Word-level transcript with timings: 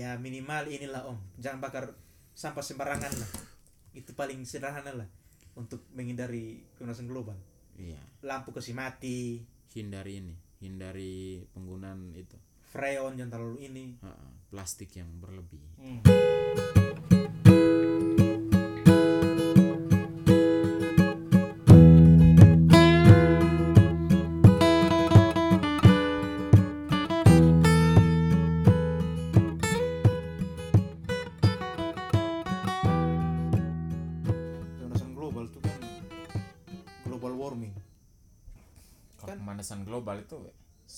ya 0.00 0.16
minimal 0.16 0.64
inilah 0.72 1.04
om. 1.12 1.20
Jangan 1.36 1.60
bakar 1.60 1.92
sampah 2.32 2.64
sembarangan 2.64 3.12
lah. 3.12 3.30
Itu 3.92 4.16
paling 4.16 4.40
sederhana 4.48 4.96
lah 4.96 5.08
untuk 5.52 5.84
menghindari 5.92 6.64
pemanasan 6.80 7.04
global. 7.04 7.36
Iya. 7.76 8.00
Lampu 8.24 8.56
kasih 8.56 8.72
mati. 8.72 9.44
Hindari 9.76 10.24
ini 10.24 10.34
hindari 10.60 11.40
penggunaan 11.56 12.12
itu. 12.14 12.36
Freon 12.70 13.18
jangan 13.18 13.40
terlalu 13.40 13.58
ini. 13.66 13.84
Ha, 14.04 14.14
plastik 14.52 14.94
yang 14.94 15.10
berlebih. 15.18 15.64
Pemanasan 15.80 16.89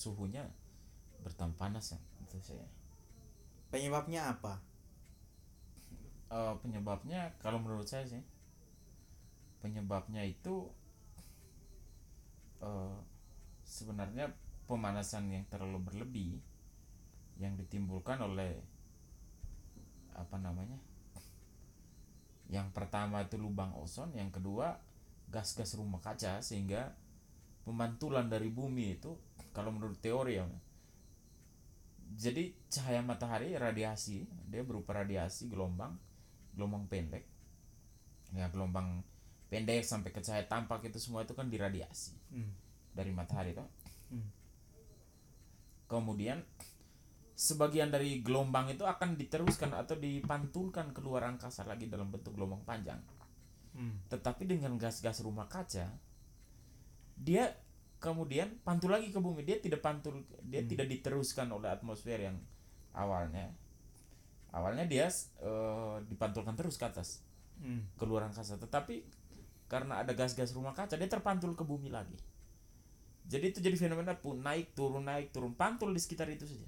suhunya 0.02 0.42
bertambah 1.22 1.54
panas 1.54 1.94
ya 1.94 2.00
itu 2.26 2.38
saya 2.42 2.66
penyebabnya 3.72 4.36
apa? 4.36 4.60
Eh, 6.32 6.54
penyebabnya 6.60 7.32
kalau 7.40 7.60
menurut 7.60 7.88
saya 7.88 8.04
sih 8.04 8.20
penyebabnya 9.64 10.24
itu 10.24 10.68
eh, 12.60 12.96
sebenarnya 13.64 14.32
pemanasan 14.68 15.32
yang 15.32 15.44
terlalu 15.48 15.80
berlebih 15.88 16.32
yang 17.40 17.56
ditimbulkan 17.56 18.20
oleh 18.20 18.60
apa 20.12 20.36
namanya 20.36 20.76
yang 22.52 22.68
pertama 22.76 23.24
itu 23.24 23.40
lubang 23.40 23.72
ozon 23.80 24.12
yang 24.12 24.28
kedua 24.28 24.76
gas-gas 25.32 25.72
rumah 25.80 26.04
kaca 26.04 26.44
sehingga 26.44 26.92
pemantulan 27.64 28.28
dari 28.28 28.52
bumi 28.52 29.00
itu 29.00 29.16
kalau 29.52 29.70
menurut 29.72 30.00
teori 30.00 30.40
ya 30.40 30.46
jadi 32.12 32.52
cahaya 32.68 33.00
matahari 33.00 33.56
radiasi 33.56 34.28
dia 34.48 34.60
berupa 34.64 34.92
radiasi 34.92 35.48
gelombang 35.48 35.96
gelombang 36.52 36.84
pendek 36.88 37.24
ya 38.36 38.48
gelombang 38.52 39.00
pendek 39.48 39.84
sampai 39.84 40.12
ke 40.12 40.20
cahaya 40.24 40.44
tampak 40.48 40.84
itu 40.88 41.00
semua 41.00 41.24
itu 41.24 41.32
kan 41.36 41.48
diradiasi 41.48 42.16
Hmm. 42.32 42.52
dari 42.92 43.12
matahari 43.12 43.56
toh 43.56 43.68
Hmm. 44.12 44.28
kemudian 45.88 46.44
sebagian 47.32 47.88
dari 47.88 48.20
gelombang 48.20 48.72
itu 48.72 48.84
akan 48.84 49.16
diteruskan 49.16 49.72
atau 49.72 49.96
dipantulkan 49.96 50.92
keluar 50.92 51.24
angkasa 51.24 51.64
lagi 51.64 51.88
dalam 51.88 52.12
bentuk 52.12 52.36
gelombang 52.36 52.64
panjang 52.64 53.00
Hmm. 53.72 54.04
tetapi 54.12 54.44
dengan 54.44 54.76
gas-gas 54.76 55.24
rumah 55.24 55.48
kaca 55.48 55.88
dia 57.16 57.56
kemudian 58.02 58.58
pantul 58.66 58.90
lagi 58.90 59.14
ke 59.14 59.22
bumi. 59.22 59.46
Dia 59.46 59.62
tidak 59.62 59.78
pantul 59.78 60.26
dia 60.42 60.66
tidak 60.66 60.90
diteruskan 60.90 61.46
oleh 61.54 61.70
atmosfer 61.70 62.18
yang 62.18 62.34
awalnya. 62.98 63.54
Awalnya 64.50 64.90
dia 64.90 65.06
eh, 65.38 65.96
dipantulkan 66.10 66.58
terus 66.58 66.74
ke 66.74 66.90
atas. 66.90 67.22
Hmm. 67.62 67.86
keluar 67.94 68.26
angkasa. 68.26 68.58
Tetapi 68.58 69.06
karena 69.70 70.02
ada 70.02 70.18
gas-gas 70.18 70.50
rumah 70.50 70.74
kaca 70.74 70.98
dia 70.98 71.06
terpantul 71.06 71.54
ke 71.54 71.62
bumi 71.62 71.94
lagi. 71.94 72.18
Jadi 73.22 73.54
itu 73.54 73.58
jadi 73.62 73.78
fenomena 73.78 74.18
pun 74.18 74.42
naik 74.42 74.74
turun 74.74 75.06
naik 75.06 75.30
turun. 75.30 75.54
Pantul 75.54 75.94
di 75.94 76.02
sekitar 76.02 76.26
itu 76.26 76.42
saja. 76.42 76.66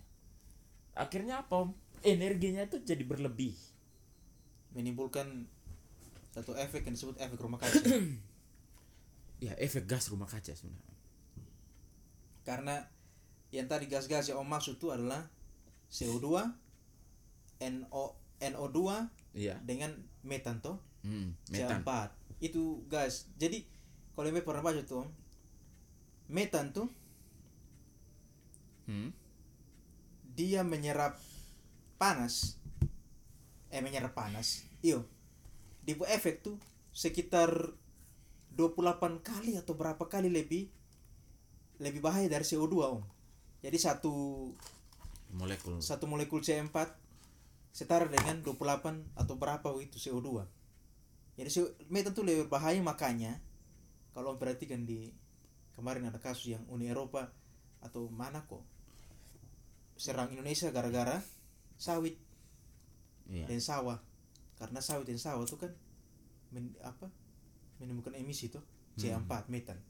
Akhirnya 0.94 1.42
apa 1.42 1.66
energinya 2.06 2.62
itu 2.62 2.78
jadi 2.78 3.02
berlebih. 3.02 3.58
Menimbulkan 4.70 5.50
satu 6.30 6.54
efek 6.54 6.86
yang 6.86 6.94
disebut 6.94 7.18
efek 7.18 7.42
rumah 7.42 7.58
kaca. 7.58 7.74
Ya 9.42 9.50
efek 9.60 9.84
gas 9.90 10.08
rumah 10.08 10.30
kaca 10.30 10.56
sebenarnya 10.56 10.93
karena 12.44 12.86
yang 13.50 13.66
tadi 13.66 13.88
gas-gas 13.88 14.28
yang 14.30 14.38
om 14.40 14.48
maksud 14.48 14.76
itu 14.76 14.92
adalah 14.92 15.26
CO2 15.90 16.44
NO 17.64 18.04
NO2 18.42 18.78
iya. 19.32 19.56
dengan 19.62 19.94
metan 20.26 20.60
toh. 20.60 20.78
Hmm, 21.04 21.36
metan. 21.48 21.80
CO4 21.80 21.90
itu 22.44 22.84
gas. 22.88 23.30
Jadi 23.40 23.64
kalau 24.12 24.28
yang 24.28 24.44
pernah 24.44 24.62
baca 24.62 24.82
tuh 24.84 25.04
Om, 25.04 25.08
metan 26.30 26.70
tuh 26.70 26.88
hmm? 28.90 29.10
dia 30.34 30.60
menyerap 30.66 31.16
panas. 31.96 32.58
Eh 33.72 33.80
menyerap 33.80 34.12
panas. 34.12 34.66
Iyo 34.84 35.08
di 35.84 35.92
efek 35.92 36.40
tuh 36.40 36.56
sekitar 36.96 37.52
28 38.56 39.20
kali 39.20 39.60
atau 39.60 39.76
berapa 39.76 40.00
kali 40.08 40.32
lebih 40.32 40.72
lebih 41.84 42.00
bahaya 42.00 42.24
dari 42.26 42.42
CO2 42.42 42.74
om. 42.80 43.04
Jadi 43.60 43.76
satu 43.76 44.14
molekul. 45.34 45.82
satu 45.82 46.08
molekul 46.08 46.40
C4 46.40 46.72
setara 47.74 48.06
dengan 48.06 48.40
28 48.40 49.18
atau 49.18 49.34
berapa 49.34 49.68
itu 49.82 49.98
CO2 49.98 50.46
jadi 51.34 51.50
metan 51.90 52.14
tuh 52.14 52.22
lebih 52.22 52.46
bahaya 52.46 52.78
makanya 52.78 53.42
kalau 54.14 54.30
om 54.30 54.38
perhatikan 54.38 54.86
di 54.86 55.10
kemarin 55.74 56.06
ada 56.06 56.22
kasus 56.22 56.54
yang 56.54 56.62
Uni 56.70 56.86
Eropa 56.86 57.34
atau 57.82 58.06
mana 58.06 58.46
kok 58.46 58.62
serang 59.98 60.30
Indonesia 60.30 60.70
gara-gara 60.70 61.18
sawit 61.74 62.14
iya. 63.26 63.50
dan 63.50 63.58
sawah. 63.58 63.98
Karena 64.54 64.78
sawit 64.78 65.10
dan 65.10 65.18
sawah 65.18 65.42
itu 65.42 65.58
kan 65.58 65.74
men, 66.54 66.70
apa 66.86 67.10
menimbulkan 67.82 68.14
emisi 68.14 68.46
tuh 68.46 68.62
C4 68.94 69.50
metan 69.50 69.82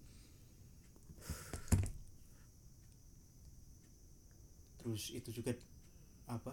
terus 4.84 5.16
itu 5.16 5.32
juga 5.32 5.56
apa 6.28 6.52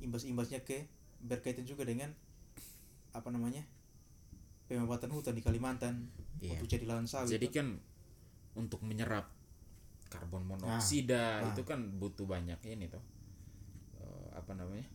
imbas-imbasnya 0.00 0.64
ke 0.64 0.88
berkaitan 1.20 1.68
juga 1.68 1.84
dengan 1.84 2.08
apa 3.12 3.28
namanya 3.28 3.64
pemabatan 4.68 5.12
hutan 5.12 5.36
di 5.36 5.44
Kalimantan 5.44 6.08
Iya. 6.36 6.60
untuk 6.60 6.68
jadi 6.68 6.84
lahan 6.84 7.08
sawit 7.08 7.32
jadi 7.32 7.48
kan 7.48 7.80
untuk 8.56 8.84
menyerap 8.84 9.28
karbon 10.12 10.44
monoksida 10.44 11.44
nah. 11.44 11.48
itu 11.52 11.64
kan 11.64 11.80
butuh 12.00 12.28
banyak 12.28 12.60
ini 12.64 12.88
toh 12.88 13.00
Eh, 14.06 14.28
apa 14.36 14.52
namanya 14.54 14.86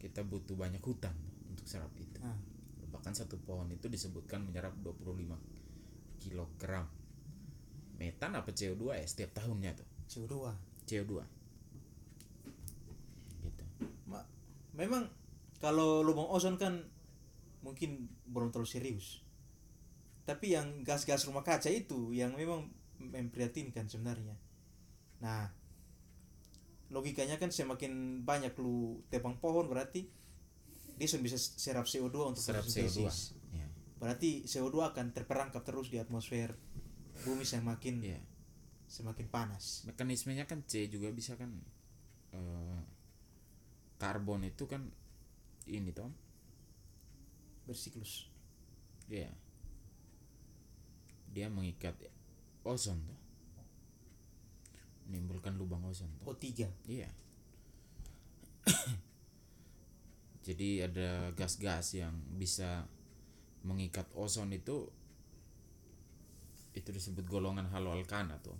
kita 0.00 0.24
butuh 0.24 0.56
banyak 0.56 0.80
hutan 0.80 1.12
untuk 1.48 1.68
serap 1.68 1.92
itu. 2.00 2.20
Nah, 2.24 2.36
bahkan 2.88 3.12
satu 3.12 3.36
pohon 3.44 3.68
itu 3.68 3.86
disebutkan 3.86 4.42
menyerap 4.42 4.72
25 4.80 5.36
kilogram 6.20 6.88
metan 8.00 8.32
apa 8.32 8.48
CO2 8.48 8.96
ya 8.96 9.04
setiap 9.04 9.36
tahunnya 9.36 9.76
tuh. 9.76 9.88
CO2 10.08 10.34
CO2 10.90 11.22
gitu. 13.46 13.64
Ma- 14.10 14.26
memang 14.74 15.06
kalau 15.62 16.02
lubang 16.02 16.26
ozon 16.26 16.58
kan 16.58 16.82
mungkin 17.62 18.10
belum 18.26 18.50
terlalu 18.50 18.66
serius. 18.66 19.22
Tapi 20.26 20.58
yang 20.58 20.82
gas-gas 20.82 21.26
rumah 21.30 21.46
kaca 21.46 21.70
itu 21.70 22.10
yang 22.10 22.34
memang 22.34 22.66
memprihatinkan 22.98 23.86
sebenarnya. 23.86 24.34
Nah 25.22 25.52
logikanya 26.90 27.38
kan 27.38 27.54
semakin 27.54 28.22
banyak 28.26 28.50
lu 28.58 28.98
tebang 29.14 29.38
pohon 29.38 29.70
berarti 29.70 30.10
dia 30.98 31.06
sudah 31.06 31.22
bisa 31.22 31.38
serap 31.38 31.86
CO2 31.86 32.34
untuk 32.34 32.42
serap 32.42 32.66
CO2 32.66 33.06
fotosintesis. 33.06 33.38
ya 33.54 33.66
berarti 34.02 34.42
CO2 34.44 34.90
akan 34.90 35.06
terperangkap 35.14 35.62
terus 35.62 35.86
di 35.88 36.02
atmosfer 36.02 36.58
bumi 37.22 37.46
semakin 37.46 37.94
ya 38.02 38.20
semakin 38.90 39.30
panas 39.30 39.86
mekanismenya 39.86 40.50
kan 40.50 40.66
C 40.66 40.90
juga 40.90 41.14
bisa 41.14 41.38
kan 41.38 41.54
eh, 42.34 42.80
karbon 44.02 44.42
itu 44.42 44.66
kan 44.66 44.82
ini 45.70 45.94
toh 45.94 46.10
bersiklus 47.70 48.30
Iya. 49.10 49.26
Dia 51.34 51.50
mengikat 51.50 51.98
ozon 52.62 53.02
tuh. 53.02 53.18
Menimbulkan 55.10 55.58
lubang 55.58 55.82
ozon 55.82 56.06
tuh. 56.22 56.30
O3 56.30 56.46
Iya. 56.86 57.10
Jadi 60.46 60.86
ada 60.86 61.34
gas-gas 61.34 61.98
yang 61.98 62.14
bisa 62.38 62.86
mengikat 63.66 64.06
ozon 64.14 64.54
itu 64.54 64.88
itu 66.72 66.88
disebut 66.88 67.26
golongan 67.26 67.66
haloalkana 67.68 68.38
tuh. 68.40 68.54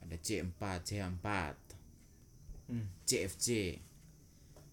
Ada 0.00 0.16
C4, 0.16 0.60
CH4, 0.82 1.28
hmm. 2.68 2.86
CFC. 3.02 3.46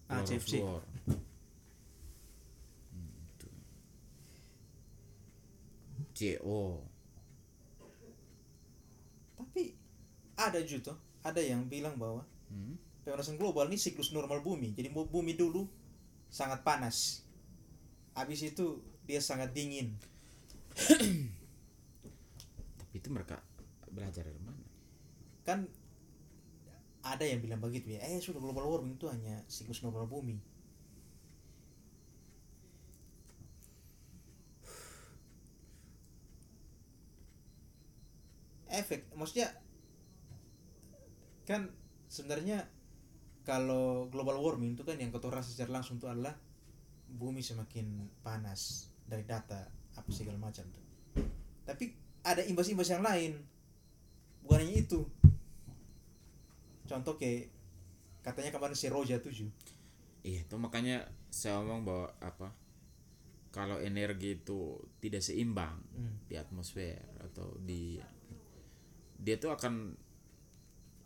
Ah, 0.06 0.22
CFC. 0.22 0.58
fluorofluor. 0.58 0.82
Hmm, 2.90 3.14
itu. 3.30 3.48
CO. 6.12 6.82
tapi 9.36 9.72
ada 10.36 10.60
juga 10.60 10.92
tuh, 10.92 10.98
ada 11.22 11.40
yang 11.40 11.64
bilang 11.66 11.96
bahwa 11.96 12.22
Hmm? 12.50 12.74
pemanasan 13.06 13.38
global 13.38 13.70
ini 13.70 13.78
siklus 13.78 14.10
normal 14.10 14.42
bumi 14.42 14.74
jadi 14.74 14.90
bu- 14.90 15.06
bumi 15.06 15.32
dulu 15.32 15.70
sangat 16.26 16.66
panas 16.66 17.22
habis 18.12 18.42
itu 18.42 18.74
dia 19.06 19.22
sangat 19.22 19.54
dingin 19.54 19.94
itu 22.94 23.08
mereka 23.10 23.42
belajar 23.90 24.26
dari 24.26 24.40
mana? 24.42 24.64
Kan 25.46 25.66
ada 27.00 27.24
yang 27.24 27.40
bilang 27.40 27.60
begitu 27.64 27.96
ya 27.96 28.00
eh 28.04 28.20
sudah 28.20 28.40
global 28.40 28.68
warming 28.68 29.00
itu 29.00 29.08
hanya 29.08 29.40
siklus 29.48 29.80
normal 29.80 30.04
bumi. 30.04 30.36
Efek 38.70 39.10
maksudnya 39.18 39.50
kan 41.42 41.66
sebenarnya 42.06 42.70
kalau 43.42 44.06
global 44.12 44.38
warming 44.38 44.78
itu 44.78 44.86
kan 44.86 45.00
yang 45.00 45.10
rasa 45.10 45.50
secara 45.50 45.80
langsung 45.80 45.98
itu 45.98 46.06
adalah 46.06 46.36
bumi 47.10 47.42
semakin 47.42 48.06
panas 48.22 48.92
dari 49.02 49.26
data 49.26 49.66
apa 49.98 50.10
segala 50.14 50.38
macam 50.38 50.62
tuh. 50.70 50.84
Tapi 51.66 52.09
ada 52.24 52.42
imbas-imbas 52.44 52.88
yang 52.90 53.04
lain. 53.04 53.40
Bukan 54.44 54.60
hanya 54.60 54.74
itu. 54.76 55.04
Contoh 56.88 57.14
kayak 57.16 57.60
katanya 58.20 58.50
kemarin 58.52 58.76
si 58.76 58.86
Roja 58.92 59.16
7 59.16 59.48
iya 60.20 60.44
itu 60.44 60.56
makanya 60.60 61.08
saya 61.32 61.56
ngomong 61.64 61.82
bahwa 61.88 62.08
apa 62.20 62.48
kalau 63.50 63.80
energi 63.80 64.36
itu 64.36 64.76
tidak 65.00 65.24
seimbang 65.24 65.80
Hmm. 65.96 66.20
di 66.28 66.36
atmosfer 66.36 67.00
atau 67.24 67.56
di 67.64 67.98
dia 69.20 69.36
tuh 69.40 69.52
akan 69.52 69.96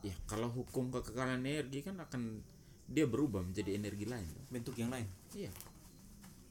ya 0.05 0.15
kalau 0.29 0.51
hukum 0.53 0.93
kekekalan 0.93 1.41
energi 1.41 1.81
kan 1.81 1.97
akan 2.03 2.43
dia 2.85 3.09
berubah 3.09 3.41
menjadi 3.41 3.81
energi 3.81 4.05
lain. 4.05 4.29
Bentuk 4.53 4.77
yang 4.77 4.93
lain. 4.93 5.09
Iya. 5.33 5.49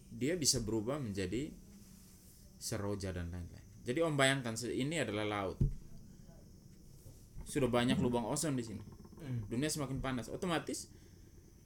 Dia 0.10 0.33
bisa 0.33 0.65
berubah 0.65 0.98
menjadi 0.98 1.54
seroja 2.57 3.13
dan 3.13 3.30
lain-lain 3.30 3.62
jadi 3.84 4.00
om 4.02 4.16
bayangkan 4.16 4.56
ini 4.66 4.96
adalah 4.98 5.24
laut 5.24 5.60
sudah 7.44 7.68
banyak 7.68 7.98
lubang 7.98 8.24
ozon 8.24 8.56
di 8.56 8.64
sini 8.64 8.84
Hmm. 9.16 9.48
dunia 9.48 9.68
semakin 9.68 10.00
panas 10.00 10.28
otomatis 10.28 10.92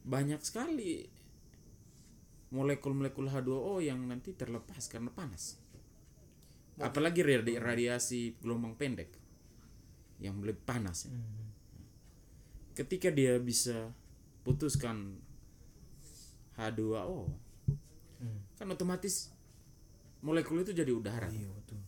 banyak 0.04 0.38
sekali 0.40 1.10
molekul-molekul 2.48 3.26
H2O 3.26 3.82
yang 3.82 4.06
nanti 4.06 4.32
terlepas 4.32 4.86
karena 4.86 5.10
panas 5.10 5.58
apalagi 6.78 7.20
radi- 7.20 7.58
radiasi 7.58 8.38
gelombang 8.38 8.78
pendek 8.78 9.10
yang 10.18 10.38
lebih 10.40 10.62
panas 10.64 11.06
ya. 11.06 11.12
Hmm. 11.12 11.50
ketika 12.74 13.10
dia 13.10 13.36
bisa 13.38 13.90
putuskan 14.44 15.18
H2O 16.56 17.26
Hmm. 18.18 18.40
kan 18.54 18.66
otomatis 18.68 19.34
molekul 20.20 20.62
itu 20.62 20.74
jadi 20.74 20.90
udara 20.90 21.26
iya 21.28 21.50
betul 21.50 21.82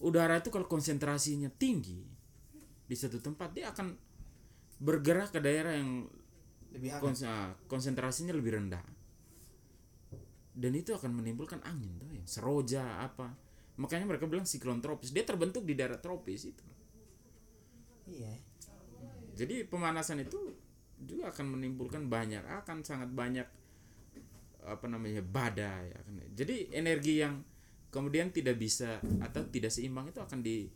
udara 0.00 0.40
itu 0.40 0.52
kalau 0.52 0.68
konsentrasinya 0.68 1.48
tinggi 1.48 2.04
di 2.86 2.96
satu 2.96 3.18
tempat 3.18 3.56
dia 3.56 3.72
akan 3.72 3.96
bergerak 4.76 5.32
ke 5.32 5.40
daerah 5.40 5.72
yang 5.74 6.04
lebih 6.76 6.92
kons- 7.00 7.24
ah, 7.24 7.56
konsentrasinya 7.66 8.36
lebih 8.36 8.60
rendah. 8.60 8.84
Dan 10.56 10.72
itu 10.72 10.92
akan 10.96 11.12
menimbulkan 11.12 11.60
angin 11.64 11.96
tuh 12.00 12.08
yang 12.12 12.24
seroja 12.28 13.04
apa. 13.04 13.32
Makanya 13.76 14.08
mereka 14.08 14.24
bilang 14.24 14.48
siklon 14.48 14.80
tropis. 14.80 15.12
Dia 15.12 15.24
terbentuk 15.24 15.64
di 15.68 15.76
daerah 15.76 16.00
tropis 16.00 16.48
itu. 16.48 16.64
Iya. 18.08 18.32
Jadi 19.36 19.68
pemanasan 19.68 20.24
itu 20.24 20.56
juga 20.96 21.28
akan 21.28 21.60
menimbulkan 21.60 22.08
banyak 22.08 22.40
akan 22.40 22.80
sangat 22.80 23.12
banyak 23.12 23.44
apa 24.64 24.86
namanya 24.88 25.20
badai 25.20 25.92
akan. 25.92 26.32
Jadi 26.32 26.72
energi 26.72 27.20
yang 27.20 27.44
kemudian 27.96 28.28
tidak 28.28 28.60
bisa 28.60 29.00
atau 29.24 29.48
tidak 29.48 29.72
seimbang 29.72 30.12
itu 30.12 30.20
akan 30.20 30.44
di 30.44 30.68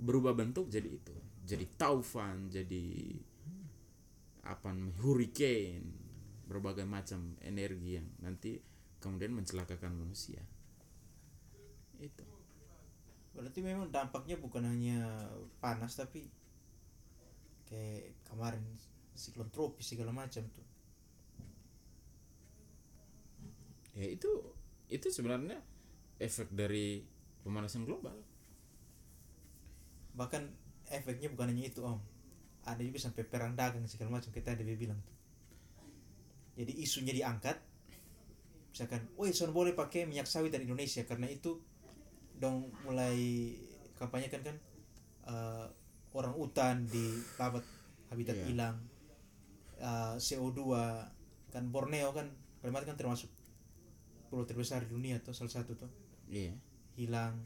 berubah 0.00 0.32
bentuk 0.32 0.72
jadi 0.72 0.88
itu. 0.88 1.12
Jadi 1.44 1.68
taufan 1.76 2.48
jadi 2.48 3.12
apa 4.48 4.72
hurricane 5.04 5.84
berbagai 6.48 6.88
macam 6.88 7.36
energi 7.44 8.00
yang 8.00 8.08
nanti 8.24 8.56
kemudian 9.04 9.36
mencelakakan 9.36 9.92
manusia. 10.00 10.40
Itu. 12.00 12.24
Berarti 13.36 13.60
memang 13.60 13.92
dampaknya 13.92 14.40
bukan 14.40 14.64
hanya 14.64 15.28
panas 15.60 16.00
tapi 16.00 16.24
kayak 17.68 18.16
kemarin 18.24 18.64
siklon 19.12 19.52
tropis 19.52 19.92
segala 19.92 20.16
macam 20.16 20.40
tuh. 20.48 20.68
Ya 23.92 24.08
itu 24.08 24.32
itu 24.88 25.12
sebenarnya 25.12 25.60
efek 26.18 26.50
dari 26.54 27.02
pemanasan 27.42 27.84
global. 27.84 28.14
Bahkan 30.14 30.42
efeknya 30.90 31.32
bukan 31.32 31.50
hanya 31.50 31.66
itu 31.66 31.82
om. 31.82 31.98
Ada 32.64 32.80
juga 32.80 32.98
sampai 33.02 33.26
perang 33.28 33.52
dagang 33.52 33.84
segala 33.84 34.18
macam 34.20 34.32
kita 34.32 34.56
ada 34.56 34.64
bilang 34.64 34.98
jadi 36.54 36.70
isunya 36.70 37.10
diangkat 37.10 37.58
misalkan 38.70 39.02
oh 39.18 39.26
son 39.34 39.50
boleh 39.54 39.74
pakai 39.74 40.06
minyak 40.06 40.26
sawit 40.26 40.54
dari 40.54 40.66
Indonesia. 40.66 41.02
Karena 41.06 41.26
itu 41.30 41.58
dong 42.38 42.70
mulai 42.82 43.54
kampanyekan 43.98 44.42
kan 44.42 44.56
eh, 45.30 45.66
orang 46.14 46.34
hutan 46.34 46.86
di 46.86 47.14
labat 47.38 47.62
habitat 48.10 48.38
Iya. 48.38 48.46
hilang 48.50 48.76
eh, 49.78 50.14
CO2 50.18 50.60
kan 51.54 51.64
Borneo 51.70 52.10
kan 52.10 52.26
Kalimantan 52.58 52.96
kan 52.96 53.06
termasuk 53.06 53.30
pulau 54.32 54.42
terbesar 54.48 54.82
di 54.82 54.90
dunia 54.90 55.20
tuh 55.22 55.36
salah 55.36 55.52
satu 55.52 55.78
tuh 55.78 55.90
iya. 56.28 56.54
hilang. 56.96 57.40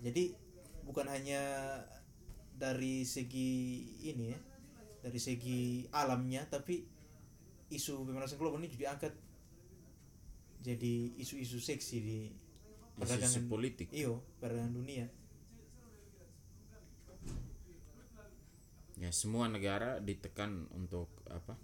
Jadi 0.00 0.32
bukan 0.84 1.06
hanya 1.06 1.42
dari 2.60 3.08
segi 3.08 3.52
ini 4.04 4.36
ya 4.36 4.40
dari 5.00 5.16
segi 5.16 5.88
alamnya 5.96 6.44
tapi 6.44 6.84
isu 7.72 8.04
pemanasan 8.04 8.36
global 8.36 8.60
ini 8.60 8.68
juga 8.68 8.92
diangkat 8.92 9.14
jadi 10.60 11.16
isu-isu 11.16 11.56
seksi 11.56 11.96
di 12.04 12.18
perdagangan 13.00 13.48
politik. 13.48 13.88
Iyo 13.96 14.20
perdagangan 14.44 14.76
dunia. 14.76 15.08
Ya 19.00 19.08
semua 19.16 19.48
negara 19.48 19.96
ditekan 20.04 20.68
untuk 20.76 21.08
apa? 21.32 21.56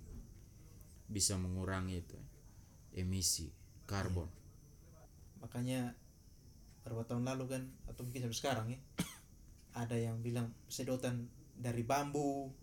Bisa 1.12 1.36
mengurangi 1.36 2.00
itu 2.00 2.16
emisi 2.96 3.52
karbon. 3.84 4.32
Makanya 5.44 5.92
beberapa 6.86 7.02
tahun 7.02 7.26
lalu 7.26 7.50
kan 7.50 7.62
atau 7.90 8.06
mungkin 8.06 8.30
sampai 8.30 8.38
sekarang 8.38 8.66
ya 8.70 8.78
ada 9.82 9.98
yang 9.98 10.22
bilang 10.22 10.54
sedotan 10.70 11.26
dari 11.58 11.82
bambu 11.82 12.54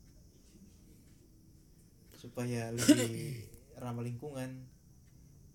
supaya 2.16 2.72
lebih 2.76 3.44
ramah 3.76 4.00
lingkungan. 4.00 4.64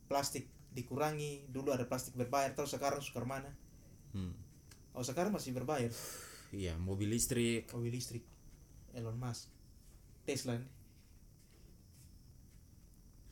Plastik 0.05 0.53
dikurangi 0.77 1.49
dulu 1.49 1.73
ada 1.73 1.89
plastik 1.89 2.13
berbayar 2.13 2.53
terus 2.53 2.77
sekarang 2.77 3.01
sukar 3.01 3.25
mana? 3.25 3.49
Hmm. 4.13 4.37
oh 4.93 5.01
sekarang 5.01 5.33
masih 5.33 5.57
berbayar? 5.57 5.89
Iya 6.49 6.81
mobil 6.81 7.13
listrik. 7.13 7.69
Mobil 7.73 7.93
listrik. 7.93 8.25
Elon 8.97 9.17
Musk. 9.17 9.49
Tesla 10.29 10.61
nih 10.61 10.69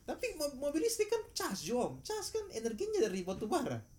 tapi 0.07 0.39
mo- 0.39 0.55
mobil 0.55 0.87
listrik 0.87 1.11
kan 1.11 1.19
cas 1.35 1.61
jom. 1.67 1.99
Cas 1.99 2.31
kan 2.31 2.45
energinya 2.55 3.05
dari 3.05 3.27
batu 3.27 3.45
bara 3.45 3.96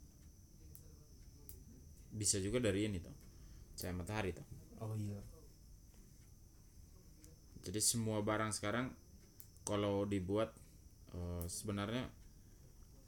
bisa 2.19 2.43
juga 2.43 2.59
dari 2.59 2.91
ini 2.91 2.99
tuh 2.99 3.15
cahaya 3.79 3.95
matahari 3.95 4.35
tuh 4.35 4.47
oh 4.83 4.95
iya. 4.99 5.23
Jadi 7.69 7.85
semua 7.85 8.25
barang 8.25 8.49
sekarang 8.49 8.89
kalau 9.61 10.09
dibuat 10.09 10.57
eh, 11.13 11.45
sebenarnya 11.45 12.09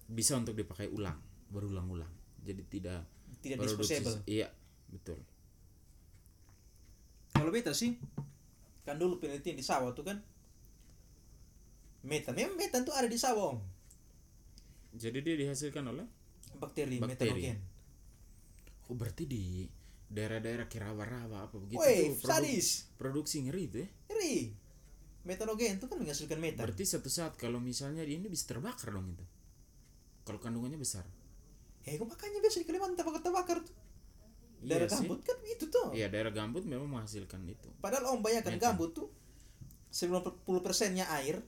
bisa 0.05 0.37
untuk 0.37 0.53
dipakai 0.53 0.93
ulang 0.93 1.17
berulang-ulang. 1.49 2.13
Jadi 2.45 2.63
tidak 2.69 3.09
tidak 3.41 3.65
disposable. 3.65 4.21
iya 4.29 4.53
betul. 4.93 5.17
Kalau 7.33 7.49
beta 7.49 7.73
sih 7.73 7.97
kan 8.85 9.01
dulu 9.01 9.17
penelitian 9.17 9.57
di 9.57 9.65
sawah 9.65 9.97
tuh 9.97 10.05
kan 10.05 10.21
metan 12.05 12.37
memang 12.37 12.61
metan 12.61 12.85
tuh 12.85 12.93
ada 12.93 13.09
di 13.09 13.17
sawah 13.17 13.57
om. 13.57 13.61
Jadi 14.93 15.25
dia 15.25 15.41
dihasilkan 15.41 15.89
oleh 15.89 16.05
bakteri, 16.61 17.01
Bakteri. 17.01 17.33
metanogen 17.33 17.59
oh 18.91 18.97
berarti 18.99 19.25
di 19.31 19.63
daerah-daerah 20.11 20.67
kirawa-rawa 20.67 21.47
apa 21.47 21.57
begitu 21.63 21.79
Woi, 21.79 22.11
tuh 22.11 22.27
produ- 22.27 22.31
sadis 22.35 22.69
produksi 22.99 23.47
ngeri 23.47 23.63
itu 23.71 23.77
ya? 23.87 23.89
Ngeri. 24.11 24.37
Metanogen 25.23 25.79
itu 25.79 25.87
kan 25.87 25.97
menghasilkan 26.03 26.39
metan. 26.43 26.67
Berarti 26.67 26.83
satu 26.83 27.07
saat 27.07 27.39
kalau 27.39 27.63
misalnya 27.63 28.03
ini 28.03 28.27
bisa 28.27 28.51
terbakar 28.51 28.91
dong 28.91 29.15
itu? 29.15 29.23
Kalau 30.27 30.43
kandungannya 30.43 30.81
besar? 30.81 31.07
Eh 31.87 31.95
kok 31.95 32.11
makanya 32.11 32.43
biasa 32.43 32.59
di 32.61 32.67
Kalimantan 32.67 33.05
bakar-bakar 33.07 33.63
tuh? 33.63 33.77
Iya 34.61 34.77
daerah 34.77 34.89
sih. 34.93 35.07
gambut 35.07 35.21
kan 35.25 35.39
itu 35.47 35.65
tuh. 35.71 35.89
Iya 35.95 36.07
daerah 36.11 36.33
gambut 36.35 36.67
memang 36.67 36.91
menghasilkan 36.91 37.41
itu. 37.47 37.71
Padahal 37.79 38.13
om 38.13 38.21
bayangkan 38.21 38.59
Metan. 38.59 38.75
gambut 38.75 38.91
tuh 38.93 39.09
90 39.95 40.43
persennya 40.61 41.07
air 41.23 41.39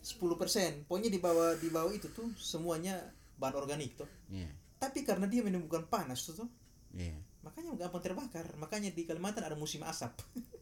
10 0.00 0.16
persen. 0.40 0.86
Pokoknya 0.86 1.10
di 1.10 1.20
bawah 1.20 1.58
di 1.58 1.68
bawah 1.68 1.92
itu 1.92 2.08
tuh 2.14 2.30
semuanya 2.38 2.96
bahan 3.36 3.58
organik 3.58 3.98
tuh. 3.98 4.08
Iya. 4.30 4.48
Tapi 4.80 5.04
karena 5.04 5.28
dia 5.28 5.44
menimbulkan 5.44 5.88
panas 5.92 6.24
tuh, 6.24 6.44
tuh 6.44 6.48
iya. 6.94 7.16
Makanya 7.40 7.76
gampang 7.76 8.02
terbakar. 8.04 8.46
Makanya 8.60 8.92
di 8.92 9.08
Kalimantan 9.08 9.46
ada 9.46 9.56
musim 9.56 9.80
asap. 9.86 10.12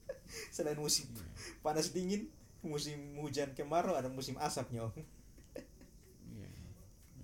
Selain 0.55 0.77
musim 0.77 1.09
panas 1.65 1.91
dingin 1.91 2.29
musim 2.61 3.17
hujan 3.23 3.55
kemarau 3.55 3.95
ada 3.95 4.11
musim 4.11 4.35
asapnya 4.37 4.85
om 4.85 4.93
iya. 6.35 6.51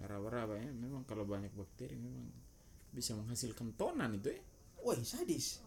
Rawa-rawa 0.07 0.57
ya 0.63 0.71
memang 0.73 1.03
kalau 1.05 1.27
banyak 1.27 1.51
bakteri 1.53 1.99
memang 1.99 2.31
bisa 2.95 3.13
menghasilkan 3.19 3.75
tonan 3.77 4.17
itu 4.17 4.33
ya. 4.33 4.43
Woi 4.81 5.03
sadis. 5.05 5.61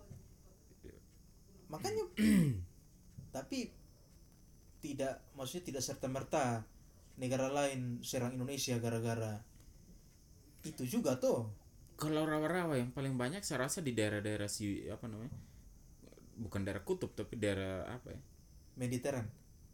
Makanya 1.67 2.07
tapi 3.35 3.69
tidak 4.81 5.19
maksudnya 5.35 5.63
tidak 5.73 5.83
serta 5.83 6.07
merta 6.07 6.45
negara 7.17 7.49
lain 7.49 7.99
serang 8.05 8.37
Indonesia 8.37 8.77
gara-gara 8.77 9.41
itu 10.61 10.85
juga 10.85 11.17
tuh 11.17 11.49
kalau 11.97 12.29
rawa-rawa 12.29 12.77
yang 12.77 12.93
paling 12.93 13.17
banyak 13.17 13.41
saya 13.41 13.65
rasa 13.65 13.81
di 13.81 13.91
daerah-daerah 13.97 14.45
si 14.45 14.85
apa 14.85 15.09
namanya 15.09 15.33
bukan 16.37 16.61
daerah 16.61 16.85
kutub 16.85 17.17
tapi 17.17 17.41
daerah 17.41 17.89
apa 17.89 18.13
ya? 18.13 18.21
Mediteran 18.77 19.25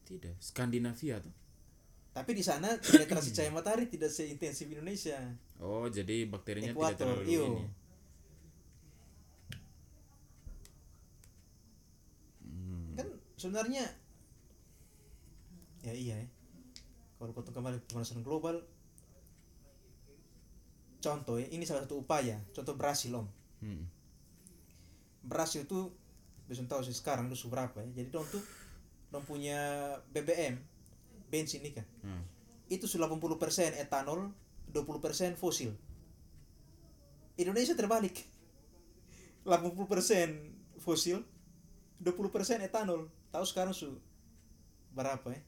tidak 0.07 0.39
Skandinavia 0.39 1.19
tuh. 1.19 1.35
Tapi 2.13 2.31
di 2.31 2.43
sana 2.45 2.79
penetrasi 2.79 3.35
cahaya 3.35 3.51
matahari 3.51 3.91
tidak 3.91 4.07
seintensif 4.07 4.71
Indonesia. 4.71 5.19
Oh 5.59 5.89
jadi 5.91 6.23
bakterinya 6.23 6.71
tidak 6.71 6.95
Ekuator, 6.95 7.07
terlalu 7.11 7.27
iyo. 7.27 7.45
ini. 7.51 7.65
Hmm, 12.45 12.87
kan 12.95 13.07
sebenarnya 13.35 13.83
ya 15.83 15.91
iya 15.91 16.15
ya. 16.23 16.27
Kalau 17.19 17.35
kau 17.35 17.43
kembali 17.43 17.83
ke 17.83 17.87
pemanasan 17.91 18.23
global 18.23 18.63
contoh 21.03 21.35
ya 21.35 21.51
ini 21.51 21.67
salah 21.67 21.83
satu 21.83 21.99
upaya. 21.99 22.39
Contoh 22.55 22.79
Brasil 22.79 23.11
om. 23.11 23.27
Hmm, 23.59 23.83
Brasil 25.19 25.67
itu 25.67 25.91
bisa 26.47 26.63
tahu 26.63 26.79
sih 26.87 26.95
sekarang 26.95 27.27
itu 27.27 27.35
berapa 27.51 27.75
ya. 27.83 27.89
Jadi 27.99 28.07
dong 28.07 28.23
tuh 28.31 28.39
dong 29.11 29.27
punya 29.27 29.59
BBM 30.15 30.55
bensin 31.27 31.59
nih 31.59 31.75
kan. 31.75 31.87
Hmm. 31.99 32.23
itu 32.71 32.87
sudah 32.89 33.05
80% 33.05 33.75
etanol 33.77 34.31
20% 34.71 35.37
fosil. 35.37 35.75
Indonesia 37.37 37.75
terbalik. 37.75 38.23
80% 39.45 40.79
fosil 40.81 41.21
20% 42.01 42.65
etanol. 42.65 43.11
Tahu 43.29 43.45
sekarang 43.45 43.75
su 43.75 43.99
berapa 44.95 45.27
ya? 45.29 45.41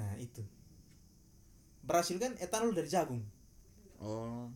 Nah 0.00 0.16
itu 0.18 0.55
Brasil 1.86 2.18
kan 2.18 2.34
etanol 2.36 2.74
dari 2.74 2.90
jagung. 2.90 3.22
Oh 4.02 4.50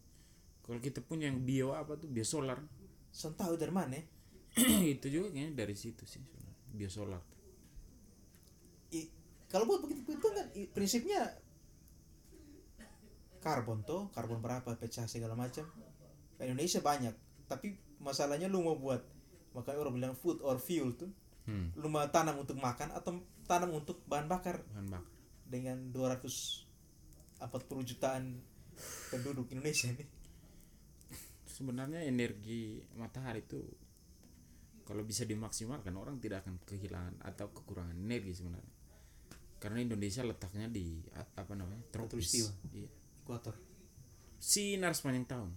kalau 0.61 0.79
kita 0.79 1.01
punya 1.01 1.27
yang 1.27 1.41
bio 1.41 1.73
apa 1.73 1.95
tuh? 1.95 2.07
Bio 2.07 2.23
solar. 2.23 2.59
Son 3.11 3.35
tahu 3.35 3.55
dari 3.55 3.71
mana? 3.71 3.99
Itu 4.95 5.07
juga 5.07 5.31
kayaknya 5.31 5.55
dari 5.57 5.75
situ 5.75 6.03
sih 6.05 6.19
sebenarnya. 6.19 6.55
bio 6.71 6.87
solar. 6.87 7.23
I- 8.91 9.11
kalau 9.47 9.67
buat 9.67 9.83
begitu 9.83 10.03
begitu 10.05 10.27
kan 10.31 10.47
i- 10.55 10.71
prinsipnya 10.71 11.27
karbon 13.41 13.81
tuh 13.83 14.13
karbon 14.13 14.39
berapa 14.39 14.77
pecah 14.77 15.09
segala 15.09 15.35
macam. 15.35 15.65
Indonesia 16.39 16.81
banyak 16.81 17.15
tapi 17.47 17.75
masalahnya 17.99 18.47
lu 18.47 18.63
mau 18.63 18.79
buat 18.79 19.03
makanya 19.53 19.79
orang 19.83 19.95
bilang 19.97 20.15
food 20.15 20.39
or 20.43 20.57
fuel 20.57 20.95
tuh. 20.95 21.11
Hmm, 21.51 21.73
lu 21.75 21.89
mau 21.91 22.05
tanam 22.07 22.39
untuk 22.39 22.55
makan 22.61 22.95
atau 22.95 23.19
tanam 23.49 23.75
untuk 23.75 24.05
bahan 24.07 24.31
bakar? 24.31 24.63
Bahan 24.71 24.87
bakar. 24.87 25.11
Dengan 25.51 25.91
240 27.41 27.91
jutaan 27.97 28.37
penduduk 29.09 29.49
Indonesia 29.53 29.89
nih 29.93 30.21
sebenarnya 31.61 32.01
energi 32.09 32.81
matahari 32.97 33.45
itu 33.45 33.61
kalau 34.89 35.05
bisa 35.05 35.29
dimaksimalkan 35.29 35.93
orang 35.93 36.17
tidak 36.17 36.49
akan 36.49 36.57
kehilangan 36.65 37.21
atau 37.21 37.53
kekurangan 37.53 37.95
energi 37.95 38.41
sebenarnya. 38.41 38.75
Karena 39.61 39.85
Indonesia 39.85 40.25
letaknya 40.25 40.73
di 40.73 41.05
apa 41.37 41.53
namanya 41.53 41.85
tropis. 41.93 42.49
Iya. 42.73 42.89
ekuator. 43.21 43.55
Sinar 44.41 44.97
sepanjang 44.97 45.29
tahun. 45.29 45.51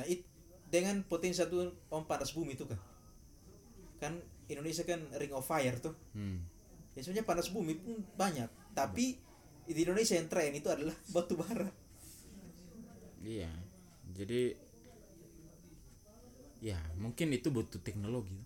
Nah 0.00 0.04
it, 0.08 0.24
dengan 0.72 1.04
potensi 1.04 1.44
satu 1.44 1.60
om 1.92 2.08
panas 2.08 2.32
bumi 2.32 2.56
itu 2.56 2.64
kan 2.64 2.80
kan 4.00 4.12
Indonesia 4.48 4.82
kan 4.88 5.04
ring 5.20 5.30
of 5.36 5.44
fire 5.44 5.76
tuh. 5.76 5.92
Hmm. 6.16 6.40
ya 6.96 7.04
sebenarnya 7.04 7.28
panas 7.28 7.52
bumi 7.52 7.76
pun 7.76 8.00
banyak 8.16 8.48
tapi 8.72 9.20
di 9.66 9.80
Indonesia 9.82 10.14
yang 10.14 10.30
tren 10.30 10.54
itu 10.54 10.68
adalah 10.70 10.94
batu 11.10 11.34
bara. 11.34 11.70
Iya. 13.26 13.50
Jadi 14.14 14.54
ya 16.62 16.78
mungkin 16.96 17.34
itu 17.34 17.50
butuh 17.50 17.82
teknologi. 17.82 18.38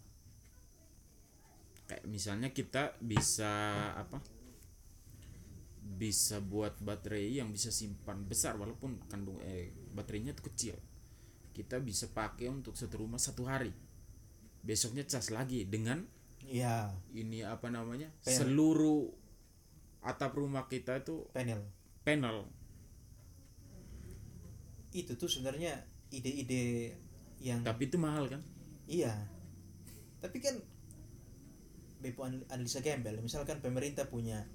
Kayak 1.86 2.06
misalnya 2.08 2.48
kita 2.50 2.96
bisa 3.02 3.52
apa 3.98 4.18
bisa 6.00 6.40
buat 6.40 6.80
baterai 6.80 7.28
yang 7.42 7.52
bisa 7.52 7.68
simpan 7.68 8.24
besar 8.24 8.56
walaupun 8.56 9.04
kandung 9.10 9.36
eh 9.44 9.74
baterainya 9.92 10.32
itu 10.32 10.42
kecil. 10.48 10.76
Kita 11.52 11.76
bisa 11.82 12.08
pakai 12.08 12.48
untuk 12.48 12.72
satu 12.72 13.04
rumah 13.04 13.20
satu 13.20 13.44
hari. 13.44 13.74
Besoknya 14.64 15.04
cas 15.04 15.28
lagi 15.28 15.68
dengan 15.68 16.04
iya. 16.46 16.88
ini 17.12 17.44
apa 17.44 17.68
namanya 17.68 18.08
Panel. 18.24 18.38
seluruh 18.38 19.19
atap 20.00 20.36
rumah 20.36 20.66
kita 20.66 21.00
itu 21.00 21.28
panel. 21.32 21.60
panel. 22.02 22.48
Itu 24.90 25.14
tuh 25.14 25.28
sebenarnya 25.30 25.84
ide-ide 26.10 26.96
yang 27.40 27.62
tapi 27.62 27.88
itu 27.88 27.96
mahal 28.00 28.26
kan? 28.28 28.40
Iya. 28.90 29.12
Tapi 30.20 30.38
kan 30.42 30.56
Bepo 32.00 32.24
anal- 32.24 32.48
analisa 32.48 32.80
gembel 32.80 33.20
misalkan 33.20 33.60
pemerintah 33.60 34.08
punya 34.08 34.48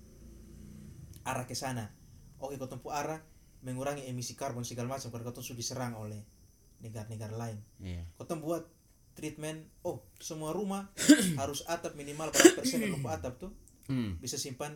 arah 1.26 1.46
ke 1.46 1.54
sana. 1.54 1.94
Oke 2.42 2.58
kau 2.58 2.70
tempuh 2.70 2.94
arah 2.94 3.22
mengurangi 3.62 4.06
emisi 4.10 4.34
karbon 4.38 4.66
segala 4.66 4.98
macam 4.98 5.10
karena 5.14 5.30
kau 5.30 5.46
sudah 5.46 5.58
diserang 5.58 5.94
oleh 5.98 6.26
negara-negara 6.82 7.34
lain. 7.38 7.58
Iya. 7.82 8.04
Kau 8.18 8.26
buat 8.42 8.66
treatment 9.16 9.64
oh 9.88 10.04
semua 10.20 10.52
rumah 10.52 10.92
harus 11.42 11.64
atap 11.66 11.96
minimal 11.96 12.30
berapa 12.36 12.60
persen 12.60 12.84
atap 13.08 13.40
tuh 13.40 13.52
hmm. 13.88 14.20
bisa 14.20 14.36
simpan 14.36 14.76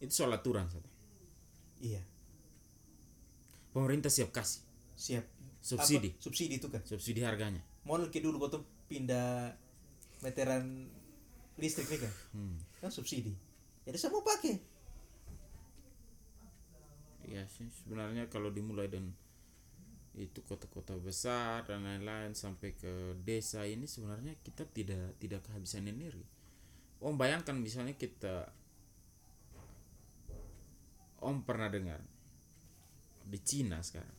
itu 0.00 0.12
soal 0.12 0.32
aturan 0.32 0.66
satu 0.68 0.88
iya. 1.80 2.00
Pemerintah 3.70 4.10
siap 4.10 4.34
kasih. 4.34 4.66
Siap. 4.98 5.24
Subsidi. 5.62 6.10
Apa? 6.16 6.22
subsidi 6.26 6.54
itu 6.58 6.66
kan? 6.66 6.82
Subsidi 6.82 7.20
harganya. 7.22 7.62
Model 7.86 8.10
ke 8.10 8.18
dulu 8.18 8.42
tuh 8.50 8.66
pindah 8.90 9.54
meteran 10.26 10.90
listrik 11.60 11.86
nih 11.86 12.00
kan? 12.02 12.12
Hmm. 12.34 12.58
kan 12.82 12.90
subsidi. 12.90 13.32
Jadi 13.86 13.98
semua 14.00 14.24
pakai. 14.26 14.58
Iya 17.30 17.46
sih 17.46 17.70
sebenarnya 17.70 18.26
kalau 18.26 18.50
dimulai 18.50 18.90
dan 18.90 19.14
itu 20.18 20.42
kota-kota 20.42 20.98
besar 20.98 21.62
dan 21.70 21.86
lain-lain 21.86 22.34
sampai 22.34 22.74
ke 22.74 23.14
desa 23.22 23.62
ini 23.62 23.86
sebenarnya 23.86 24.34
kita 24.42 24.66
tidak 24.66 25.14
tidak 25.22 25.46
kehabisan 25.46 25.86
energi. 25.86 26.26
Om 26.98 27.14
bayangkan 27.14 27.54
misalnya 27.54 27.94
kita 27.94 28.50
om 31.20 31.44
pernah 31.44 31.68
dengar 31.68 32.00
di 33.24 33.38
Cina 33.44 33.80
sekarang 33.80 34.18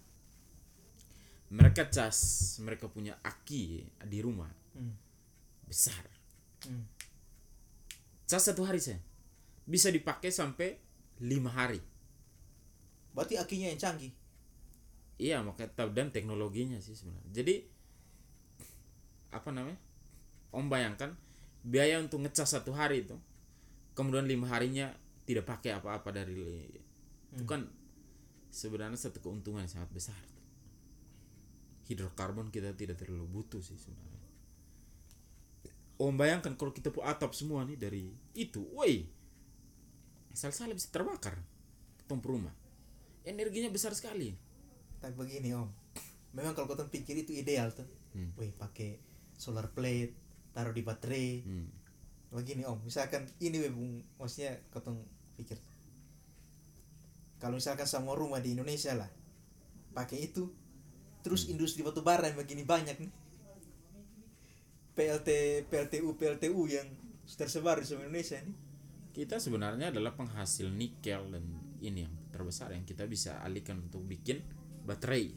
mereka 1.52 1.92
cas 1.92 2.18
mereka 2.64 2.88
punya 2.88 3.20
aki 3.22 3.84
di 4.08 4.20
rumah 4.24 4.50
Hmm. 4.72 4.96
besar 5.68 6.00
Hmm. 6.64 6.88
cas 8.24 8.40
satu 8.40 8.64
hari 8.64 8.80
saya 8.80 9.04
bisa 9.68 9.92
dipakai 9.92 10.32
sampai 10.32 10.80
lima 11.20 11.52
hari 11.52 11.84
berarti 13.12 13.36
akinya 13.36 13.68
yang 13.68 13.76
canggih 13.76 14.16
Iya 15.22 15.46
makanya 15.46 15.70
tahu 15.78 15.94
dan 15.94 16.10
teknologinya 16.10 16.82
sih 16.82 16.98
sebenarnya. 16.98 17.30
Jadi 17.30 17.56
apa 19.30 19.54
namanya? 19.54 19.78
Om 20.50 20.66
bayangkan 20.66 21.14
biaya 21.62 22.02
untuk 22.02 22.26
ngecas 22.26 22.58
satu 22.58 22.74
hari 22.74 23.06
itu, 23.06 23.14
kemudian 23.94 24.26
lima 24.26 24.50
harinya 24.50 24.90
tidak 25.30 25.46
pakai 25.46 25.78
apa-apa 25.78 26.10
dari 26.10 26.66
itu 27.32 27.44
kan 27.48 27.68
sebenarnya 28.52 29.00
satu 29.00 29.24
keuntungan 29.24 29.64
yang 29.64 29.72
sangat 29.72 29.92
besar. 29.96 30.20
Hidrokarbon 31.88 32.52
kita 32.52 32.76
tidak 32.76 33.00
terlalu 33.00 33.28
butuh 33.28 33.60
sih 33.64 33.76
sebenarnya. 33.76 34.30
Om 36.02 36.16
bayangkan 36.18 36.58
kalau 36.58 36.74
kita 36.74 36.90
pun 36.90 37.06
atap 37.06 37.32
semua 37.38 37.62
nih 37.62 37.78
dari 37.78 38.10
itu, 38.34 38.66
woi, 38.74 39.06
asal-asal 40.34 40.74
bisa 40.74 40.90
terbakar 40.90 41.38
ketemu 42.02 42.22
rumah. 42.26 42.56
Energinya 43.22 43.70
besar 43.70 43.94
sekali. 43.94 44.34
tapi 45.02 45.18
begini 45.18 45.50
om 45.58 45.66
memang 46.38 46.54
kalau 46.54 46.70
kau 46.70 46.86
pikir 46.86 47.26
itu 47.26 47.34
ideal 47.34 47.74
tuh 47.74 47.90
Hmm. 48.12 48.36
wih 48.36 48.52
pakai 48.52 49.00
solar 49.40 49.72
plate 49.72 50.12
taruh 50.52 50.76
di 50.76 50.84
baterai 50.84 51.48
hmm. 51.48 51.68
begini 52.36 52.68
om 52.68 52.76
misalkan 52.84 53.24
ini 53.40 53.56
we 53.56 53.72
bung 53.72 54.04
maksudnya 54.20 54.60
kotong 54.68 55.00
pikir 55.40 55.56
kalau 57.42 57.58
misalkan 57.58 57.90
semua 57.90 58.14
rumah 58.14 58.38
di 58.38 58.54
Indonesia 58.54 58.94
lah 58.94 59.10
pakai 59.98 60.30
itu. 60.30 60.46
Terus 61.26 61.50
industri 61.50 61.82
batu 61.82 62.06
bara 62.06 62.30
yang 62.30 62.38
begini 62.38 62.62
banyak 62.62 62.98
nih. 63.02 63.12
PLT 64.94 65.30
PLTU 65.70 66.14
PLTU 66.14 66.62
yang 66.70 66.86
tersebar 67.26 67.82
di 67.82 67.86
seluruh 67.90 68.06
Indonesia 68.06 68.38
nih. 68.38 68.58
Kita 69.12 69.42
sebenarnya 69.42 69.90
adalah 69.90 70.14
penghasil 70.14 70.70
nikel 70.70 71.34
dan 71.34 71.44
ini 71.82 72.06
yang 72.06 72.14
terbesar 72.30 72.72
yang 72.78 72.86
kita 72.86 73.10
bisa 73.10 73.42
alihkan 73.42 73.82
untuk 73.82 74.06
bikin 74.06 74.46
baterai. 74.86 75.34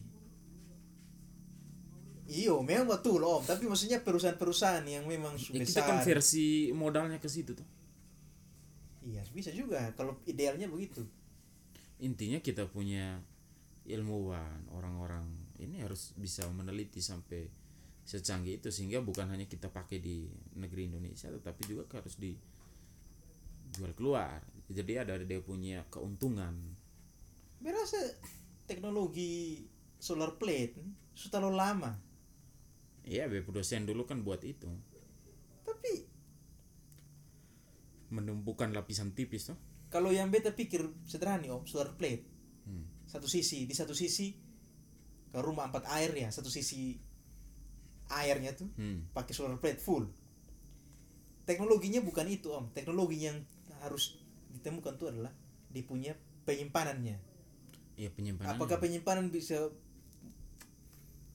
Iyo 2.25 2.61
memang 2.64 3.00
betul 3.00 3.20
om. 3.25 3.44
Tapi 3.44 3.68
maksudnya 3.68 4.00
perusahaan-perusahaan 4.00 4.84
yang 4.84 5.04
memang 5.04 5.37
ya, 5.37 5.61
besar. 5.61 5.64
kita 5.64 5.80
konversi 5.84 6.73
modalnya 6.73 7.20
ke 7.20 7.28
situ 7.28 7.56
tuh 7.56 7.68
iya 9.04 9.20
bisa 9.37 9.52
juga. 9.52 9.92
Kalau 9.94 10.16
idealnya 10.25 10.64
begitu 10.64 11.04
intinya 12.02 12.42
kita 12.42 12.66
punya 12.66 13.22
ilmuwan 13.84 14.64
orang-orang 14.72 15.28
ini 15.60 15.84
harus 15.84 16.16
bisa 16.16 16.48
meneliti 16.50 17.04
sampai 17.04 17.46
secanggih 18.04 18.60
itu 18.60 18.68
sehingga 18.68 19.00
bukan 19.00 19.28
hanya 19.32 19.48
kita 19.48 19.72
pakai 19.72 20.00
di 20.00 20.28
negeri 20.60 20.92
Indonesia 20.92 21.32
tetapi 21.32 21.62
juga 21.64 21.88
harus 21.96 22.16
dijual 22.20 23.92
keluar. 23.96 24.44
Jadi 24.68 24.92
ada 24.96 25.16
dia 25.20 25.40
punya 25.40 25.84
keuntungan. 25.88 26.52
Berasa 27.60 28.00
teknologi 28.68 29.64
solar 30.00 30.36
plate 30.36 30.80
sudah 31.16 31.40
terlalu 31.40 31.56
lama. 31.56 31.92
Iya 33.04 33.28
BP 33.28 33.52
dosen 33.52 33.84
dulu 33.88 34.04
kan 34.08 34.20
buat 34.24 34.40
itu. 34.44 34.68
Tapi 35.64 35.92
menumbuhkan 38.12 38.72
lapisan 38.72 39.12
tipis 39.16 39.48
tuh 39.52 39.56
kalau 39.94 40.10
yang 40.10 40.26
beta 40.26 40.50
pikir 40.50 40.82
sederhana 41.06 41.54
om 41.54 41.62
solar 41.70 41.94
plate. 41.94 42.26
Hmm. 42.66 42.82
satu 43.06 43.30
sisi 43.30 43.62
di 43.62 43.76
satu 43.76 43.94
sisi 43.94 44.34
kalau 45.30 45.54
rumah 45.54 45.70
empat 45.70 45.86
air 45.94 46.10
ya 46.16 46.32
satu 46.34 46.50
sisi 46.50 46.98
airnya 48.10 48.58
tuh 48.58 48.74
hmm. 48.74 49.14
pakai 49.14 49.30
solar 49.30 49.54
plate 49.62 49.78
full. 49.78 50.10
Teknologinya 51.46 52.02
bukan 52.02 52.26
itu 52.26 52.50
om. 52.50 52.74
Teknologi 52.74 53.22
yang 53.22 53.38
harus 53.86 54.18
ditemukan 54.50 54.98
tuh 54.98 55.14
adalah 55.14 55.30
di 55.70 55.86
punya 55.86 56.18
penyimpanannya. 56.42 57.14
Ya 57.94 58.10
penyimpanan 58.10 58.58
apakah 58.58 58.82
penyimpanan 58.82 59.30
bisa 59.30 59.70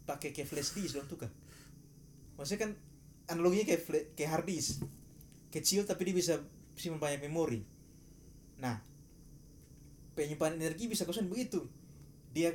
pakai 0.04 0.36
kayak 0.36 0.52
flash 0.52 0.76
disk 0.76 1.00
dong 1.00 1.08
tuh 1.08 1.24
kan? 1.24 1.32
Maksudnya 2.36 2.60
kan 2.68 2.72
analoginya 3.32 3.72
kayak 3.72 4.12
kayak 4.20 4.32
hard 4.36 4.48
disk. 4.52 4.84
Kecil 5.48 5.88
tapi 5.88 6.12
dia 6.12 6.16
bisa 6.20 6.44
simpan 6.76 7.00
banyak 7.00 7.24
memori 7.24 7.79
nah 8.60 8.78
penyimpanan 10.20 10.60
energi 10.60 10.92
bisa 10.92 11.08
kosan 11.08 11.32
begitu. 11.32 11.64
Dia 12.36 12.52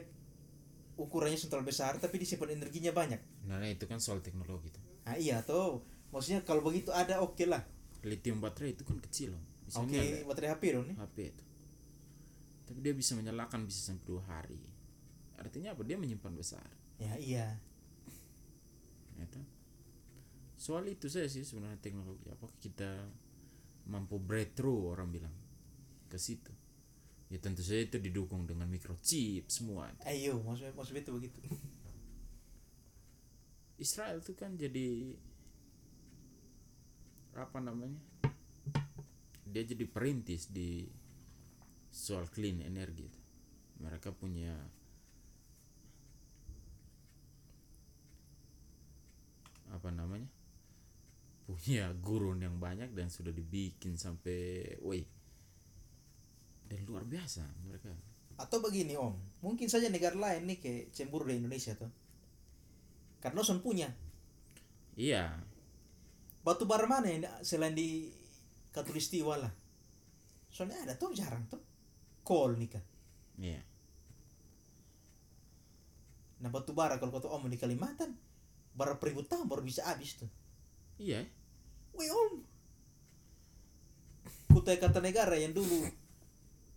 ukurannya 0.95 1.41
terlalu 1.41 1.73
besar 1.75 1.97
tapi 1.99 2.21
disimpan 2.21 2.55
energinya 2.55 2.93
banyak. 2.95 3.49
Nah 3.49 3.65
itu 3.67 3.89
kan 3.89 3.99
soal 3.99 4.21
teknologi 4.21 4.71
tuh. 4.71 4.85
Nah 5.09 5.17
iya 5.17 5.41
tuh 5.43 5.83
maksudnya 6.13 6.45
kalau 6.45 6.61
begitu 6.61 6.93
ada 6.93 7.25
oke 7.25 7.43
lah. 7.49 7.65
Lithium 8.05 8.39
baterai 8.39 8.77
itu 8.77 8.85
kan 8.85 9.01
kecil 9.01 9.35
loh. 9.35 9.45
Oke 9.81 9.97
nyala. 9.97 10.29
baterai 10.29 10.49
HP 10.53 10.63
dong 10.77 10.87
nih. 10.93 10.97
HP 11.01 11.17
itu. 11.33 11.45
Tapi 12.65 12.79
dia 12.85 12.95
bisa 12.97 13.17
menyalakan 13.17 13.65
bisa 13.65 13.81
sampai 13.81 14.05
dua 14.05 14.23
hari. 14.29 14.61
Artinya 15.41 15.73
apa? 15.73 15.83
Dia 15.83 15.97
menyimpan 15.97 16.33
besar. 16.37 16.69
Ya 17.01 17.17
iya. 17.19 17.59
Ya 19.19 19.27
toh? 19.33 19.45
soal 20.55 20.89
itu 20.89 21.13
saya 21.13 21.29
sih 21.29 21.45
sebenarnya 21.45 21.77
teknologi. 21.83 22.25
Apakah 22.33 22.57
kita 22.57 22.89
mampu 23.85 24.17
breakthrough 24.17 24.97
orang 24.97 25.13
bilang 25.13 25.35
ke 26.15 26.19
situ. 26.23 26.55
Ya 27.27 27.43
tentu 27.43 27.67
saja 27.67 27.83
itu 27.83 27.99
didukung 27.99 28.47
dengan 28.47 28.71
microchip 28.71 29.51
semua 29.51 29.91
ayo 30.07 30.39
maksudnya 30.47 30.71
maksudnya 30.79 31.03
itu 31.03 31.13
begitu. 31.19 31.39
Israel 33.83 34.23
tuh 34.23 34.39
kan 34.39 34.55
jadi 34.55 35.19
apa 37.35 37.59
namanya 37.59 37.99
dia 39.51 39.67
jadi 39.67 39.83
perintis 39.91 40.47
di 40.47 40.87
soal 41.91 42.31
clean 42.31 42.63
energy 42.63 43.11
itu. 43.11 43.21
mereka 43.83 44.15
punya 44.15 44.55
apa 49.75 49.91
namanya 49.91 50.31
punya 51.51 51.91
gurun 51.99 52.39
yang 52.39 52.63
banyak 52.63 52.95
dan 52.95 53.11
sudah 53.11 53.35
dibikin 53.35 53.99
sampai 53.99 54.79
woi 54.79 55.03
biasa 57.25 57.41
mereka. 57.65 57.89
Atau 58.37 58.61
begini 58.61 59.01
om. 59.01 59.17
Mungkin 59.41 59.73
saja 59.73 59.89
negara 59.89 60.13
lain 60.13 60.45
nih 60.45 60.61
kayak 60.61 60.93
cemburu 60.93 61.33
di 61.33 61.41
Indonesia 61.41 61.73
tuh. 61.73 61.89
Karena 63.25 63.41
Son 63.41 63.65
punya. 63.65 63.89
Iya. 65.01 65.33
Batu 66.45 66.69
bara 66.69 66.85
mana 66.85 67.09
yang 67.09 67.25
selain 67.41 67.73
di 67.73 68.13
Katulistiwa 68.77 69.41
lah? 69.41 69.53
Soalnya 70.53 70.85
ada 70.85 70.95
tuh 71.01 71.17
jarang 71.17 71.49
tuh. 71.49 71.65
Kol 72.21 72.61
nih 72.61 72.69
kan 72.69 72.85
iya. 73.41 73.61
Nah 76.41 76.49
batu 76.49 76.73
bara 76.73 76.97
kalau 76.97 77.13
kata 77.13 77.29
om 77.29 77.49
di 77.49 77.61
Kalimantan 77.61 78.17
bara 78.73 78.97
per 78.97 79.13
ribu 79.13 79.27
tahun 79.27 79.45
baru 79.45 79.61
bisa 79.61 79.85
habis 79.85 80.17
tuh. 80.17 80.31
Iya. 81.01 81.25
Wih 81.97 82.11
om. 82.13 82.45
Kutai 84.55 84.79
Kartanegara 84.79 85.35
yang 85.37 85.53
dulu 85.53 85.85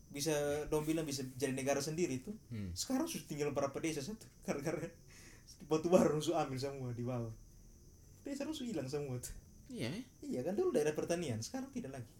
bisa 0.08 0.34
dong 0.72 0.88
bilang 0.88 1.04
bisa 1.04 1.24
jadi 1.36 1.52
negara 1.52 1.84
sendiri 1.84 2.24
tuh 2.24 2.34
hmm. 2.54 2.74
sekarang 2.74 3.06
sudah 3.06 3.26
tinggal 3.28 3.50
berapa 3.52 3.76
desa 3.84 4.00
satu 4.00 4.26
gara-gara 4.46 4.88
batu 5.68 5.88
bara 5.92 6.08
rusuh 6.08 6.38
ambil 6.40 6.60
semua 6.60 6.90
di 6.96 7.04
bawah 7.04 7.34
desa 8.24 8.48
rusuh 8.48 8.64
hilang 8.64 8.88
semua 8.88 9.20
tuh 9.20 9.36
iya 9.68 9.92
iya 10.24 10.44
kan 10.44 10.56
dulu 10.56 10.72
daerah 10.72 10.96
pertanian 10.96 11.44
sekarang 11.44 11.72
tidak 11.76 12.00
lagi 12.00 12.12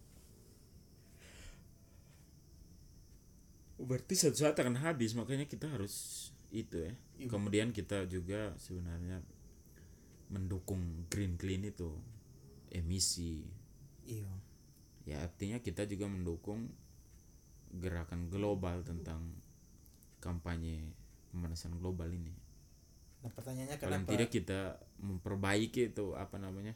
Berarti 3.78 4.18
suatu 4.18 4.42
saat 4.42 4.58
akan 4.58 4.82
habis, 4.82 5.14
makanya 5.14 5.46
kita 5.46 5.70
harus 5.70 6.28
itu 6.50 6.82
ya. 6.82 6.92
Iya. 7.22 7.30
Kemudian 7.30 7.70
kita 7.70 8.10
juga 8.10 8.58
sebenarnya 8.58 9.22
mendukung 10.34 11.06
green 11.06 11.38
clean 11.38 11.62
itu 11.62 11.94
emisi. 12.74 13.46
iya 14.04 14.28
Ya 15.06 15.24
artinya 15.24 15.62
kita 15.62 15.88
juga 15.88 16.04
mendukung 16.04 16.68
gerakan 17.76 18.32
global 18.32 18.80
tentang 18.82 19.34
kampanye 20.18 20.92
pemanasan 21.30 21.76
global 21.78 22.08
ini. 22.10 22.34
nah 23.18 23.34
pertanyaannya 23.34 23.82
Paling 23.82 24.06
kenapa 24.06 24.10
tidak 24.14 24.30
kita 24.30 24.60
memperbaiki 25.02 25.90
itu 25.90 26.14
apa 26.14 26.38
namanya 26.38 26.74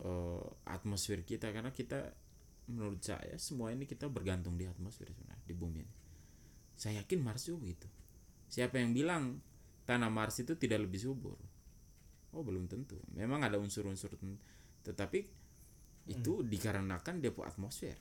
eh, 0.00 0.46
atmosfer 0.64 1.20
kita 1.22 1.52
karena 1.52 1.70
kita 1.70 2.16
menurut 2.72 3.04
saya 3.04 3.36
semua 3.36 3.68
ini 3.76 3.84
kita 3.84 4.08
bergantung 4.08 4.56
di 4.56 4.64
atmosfer 4.64 5.08
sebenarnya 5.12 5.44
di 5.44 5.54
bumi 5.54 5.80
ini. 5.84 5.94
Saya 6.74 7.04
yakin 7.04 7.20
Mars 7.20 7.46
juga 7.46 7.68
begitu. 7.68 7.88
Siapa 8.48 8.80
yang 8.80 8.96
bilang 8.96 9.38
tanah 9.84 10.08
Mars 10.08 10.40
itu 10.40 10.56
tidak 10.56 10.88
lebih 10.88 10.98
subur? 11.04 11.36
Oh 12.32 12.42
belum 12.42 12.66
tentu. 12.66 12.98
Memang 13.12 13.44
ada 13.44 13.60
unsur-unsur 13.60 14.16
tetapi 14.84 15.20
itu 16.08 16.44
dikarenakan 16.44 17.20
depo 17.20 17.44
atmosfer. 17.44 17.96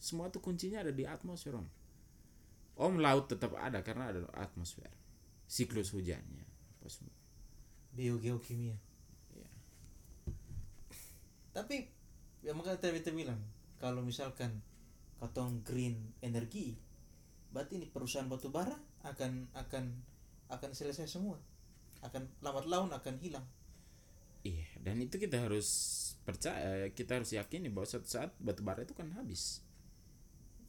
Semua 0.00 0.32
itu 0.32 0.40
kuncinya 0.40 0.80
ada 0.80 0.90
di 0.90 1.04
atmosfer 1.04 1.52
om. 1.52 1.68
Om 2.80 2.94
laut 2.98 3.28
tetap 3.28 3.52
ada 3.60 3.84
karena 3.84 4.08
ada 4.08 4.24
atmosfer. 4.32 4.88
Siklus 5.44 5.92
hujannya. 5.92 6.48
apa 6.80 6.88
semua. 6.88 7.12
biogeokimia 7.92 8.72
Iya. 9.36 9.50
tapi 11.52 11.90
ya 12.40 12.56
makanya 12.56 12.80
tadi 12.80 13.02
kita 13.02 13.12
bilang 13.12 13.36
kalau 13.76 14.00
misalkan 14.00 14.62
katong 15.20 15.60
green 15.66 16.14
energi 16.24 16.78
berarti 17.52 17.82
ini 17.82 17.86
perusahaan 17.90 18.30
batu 18.30 18.48
bara 18.48 18.78
akan 19.04 19.50
akan 19.52 19.84
akan 20.48 20.70
selesai 20.72 21.04
semua 21.04 21.36
akan 22.00 22.30
lambat 22.40 22.64
laun 22.64 22.90
akan 22.94 23.20
hilang 23.20 23.44
Iya, 24.40 24.64
dan 24.80 24.96
itu 25.04 25.20
kita 25.20 25.36
harus 25.36 25.68
percaya, 26.24 26.88
kita 26.96 27.20
harus 27.20 27.28
yakini 27.36 27.68
bahwa 27.68 27.84
suatu 27.84 28.08
saat 28.08 28.32
batu 28.40 28.64
bara 28.64 28.88
itu 28.88 28.96
kan 28.96 29.12
habis. 29.12 29.60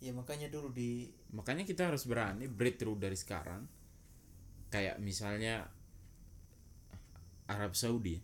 Ya 0.01 0.11
makanya 0.11 0.49
dulu 0.49 0.73
di 0.73 1.07
Makanya 1.31 1.63
kita 1.63 1.93
harus 1.93 2.03
berani 2.09 2.49
breakthrough 2.49 2.97
dari 2.97 3.15
sekarang. 3.15 3.63
Kayak 4.73 4.99
misalnya 4.99 5.69
Arab 7.47 7.75
Saudi, 7.75 8.19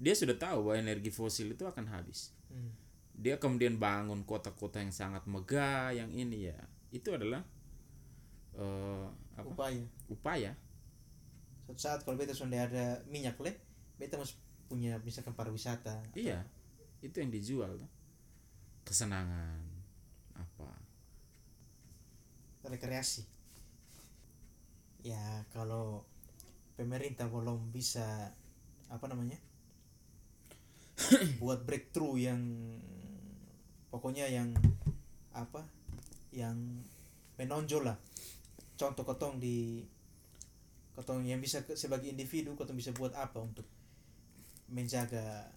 dia 0.00 0.12
sudah 0.16 0.36
tahu 0.36 0.68
bahwa 0.68 0.76
energi 0.80 1.12
fosil 1.12 1.52
itu 1.52 1.64
akan 1.68 1.86
habis. 1.92 2.32
hmm, 2.48 2.72
Dia 3.16 3.36
kemudian 3.36 3.76
bangun 3.76 4.24
kota-kota 4.24 4.80
yang 4.80 4.92
sangat 4.92 5.24
megah, 5.28 5.92
yang 5.92 6.08
ini 6.12 6.48
ya, 6.48 6.56
itu 6.90 7.12
adalah 7.12 7.44
eh, 8.56 9.06
apa? 9.36 9.46
upaya 9.46 9.84
upaya. 10.08 10.52
suatu 11.70 11.80
saat 11.80 12.00
kalau 12.02 12.18
beta 12.18 12.34
sudah 12.34 12.66
ada 12.66 12.98
minyak 13.06 13.38
le 13.38 13.54
beta 13.94 14.18
harus 14.18 14.34
punya 14.66 14.98
misalkan 15.06 15.34
pariwisata 15.38 16.02
iya 16.18 16.42
itu 16.98 17.14
yang 17.22 17.30
dijual 17.30 17.78
tuh 17.78 17.90
kesenangan 18.82 19.69
rekreasi. 22.66 23.24
Ya 25.00 25.44
kalau 25.56 26.04
pemerintah 26.76 27.28
belum 27.28 27.72
bisa 27.72 28.32
apa 28.90 29.06
namanya 29.06 29.38
buat 31.42 31.64
breakthrough 31.64 32.20
yang 32.20 32.40
pokoknya 33.88 34.28
yang 34.28 34.52
apa 35.32 35.64
yang 36.34 36.56
menonjol 37.40 37.88
lah. 37.88 37.96
Contoh 38.76 39.04
kotong 39.04 39.40
di 39.40 39.84
kotong 40.92 41.24
yang 41.24 41.40
bisa 41.40 41.64
ke- 41.64 41.78
sebagai 41.78 42.12
individu 42.12 42.52
kotong 42.52 42.76
bisa 42.76 42.92
buat 42.92 43.16
apa 43.16 43.40
untuk 43.40 43.64
menjaga 44.68 45.48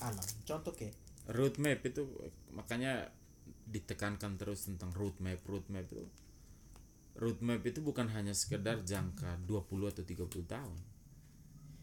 alam. 0.00 0.28
Contoh 0.48 0.72
kayak 0.72 0.96
roadmap 1.30 1.84
itu 1.84 2.08
makanya 2.56 3.12
ditekankan 3.70 4.34
terus 4.34 4.66
tentang 4.66 4.90
roadmap 4.96 5.38
roadmap 5.46 5.86
itu 5.86 6.02
roadmap 7.20 7.60
itu 7.68 7.84
bukan 7.84 8.08
hanya 8.16 8.32
sekedar 8.32 8.80
jangka 8.80 9.44
20 9.44 9.92
atau 9.92 10.02
30 10.02 10.24
tahun. 10.48 10.78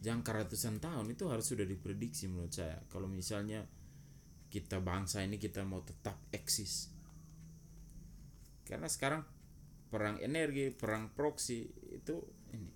Jangka 0.02 0.30
ratusan 0.34 0.82
tahun 0.82 1.14
itu 1.14 1.30
harus 1.30 1.46
sudah 1.46 1.66
diprediksi 1.66 2.26
menurut 2.26 2.54
saya. 2.54 2.82
Kalau 2.90 3.06
misalnya 3.06 3.62
kita 4.50 4.82
bangsa 4.82 5.22
ini 5.22 5.38
kita 5.38 5.62
mau 5.62 5.86
tetap 5.86 6.18
eksis. 6.34 6.90
Karena 8.66 8.90
sekarang 8.90 9.22
perang 9.88 10.20
energi 10.20 10.74
perang 10.74 11.14
proksi 11.14 11.64
itu 11.94 12.16
ini. 12.52 12.72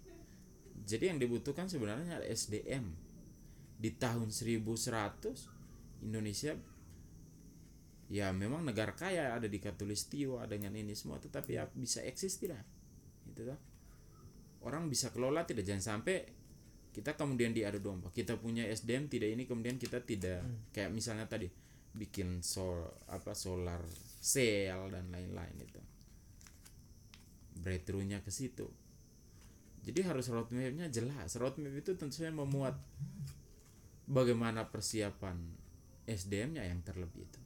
Jadi 0.85 1.09
yang 1.09 1.19
dibutuhkan 1.19 1.65
sebenarnya 1.65 2.21
adalah 2.21 2.29
SDM 2.29 2.85
di 3.81 3.89
tahun 3.97 4.29
1100 4.29 6.05
Indonesia 6.05 6.53
ya 8.11 8.27
memang 8.35 8.67
negara 8.67 8.91
kaya 8.91 9.31
ada 9.31 9.47
di 9.47 9.55
katulistiwa 9.55 10.43
dengan 10.43 10.75
ini 10.75 10.91
semua 10.91 11.15
tetapi 11.15 11.55
ya 11.55 11.63
bisa 11.71 12.03
eksis 12.03 12.43
tidak? 12.43 12.59
Itu 13.23 13.47
toh. 13.47 13.59
Orang 14.67 14.91
bisa 14.91 15.15
kelola 15.15 15.47
tidak? 15.47 15.63
Jangan 15.63 15.95
sampai 15.95 16.27
kita 16.91 17.15
kemudian 17.15 17.55
diadu 17.55 17.79
domba. 17.79 18.11
Kita 18.11 18.35
punya 18.35 18.67
SDM 18.67 19.07
tidak 19.07 19.31
ini 19.31 19.47
kemudian 19.47 19.79
kita 19.79 20.03
tidak. 20.03 20.43
Kayak 20.75 20.91
misalnya 20.91 21.25
tadi 21.25 21.47
bikin 21.95 22.43
sol 22.43 22.83
apa 23.07 23.31
solar 23.31 23.79
cell 24.19 24.91
dan 24.91 25.07
lain-lain 25.07 25.55
itu. 25.63 25.79
Breakthrough-nya 27.63 28.19
ke 28.19 28.29
situ. 28.29 28.67
Jadi 29.81 29.99
harus 30.03 30.27
roadmap-nya 30.27 30.91
jelas. 30.91 31.31
Roadmap 31.39 31.73
itu 31.73 31.95
tentu 31.95 32.21
saja 32.21 32.29
memuat 32.29 32.75
bagaimana 34.05 34.67
persiapan 34.67 35.39
SDM-nya 36.05 36.67
yang 36.67 36.83
terlebih 36.83 37.23
itu 37.23 37.41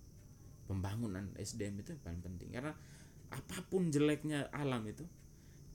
pembangunan 0.65 1.29
SDM 1.37 1.81
itu 1.81 1.93
yang 1.93 2.01
paling 2.01 2.21
penting 2.21 2.49
karena 2.51 2.73
apa 3.33 3.57
pun 3.69 3.89
jeleknya 3.89 4.49
alam 4.53 4.85
itu 4.85 5.05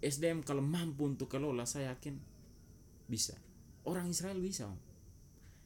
SDM 0.00 0.42
kalau 0.42 0.64
mampu 0.64 1.07
untuk 1.07 1.31
kelola 1.31 1.66
saya 1.66 1.94
yakin 1.94 2.18
bisa 3.11 3.35
orang 3.87 4.11
Israel 4.11 4.38
bisa 4.38 4.70
Om. 4.70 4.79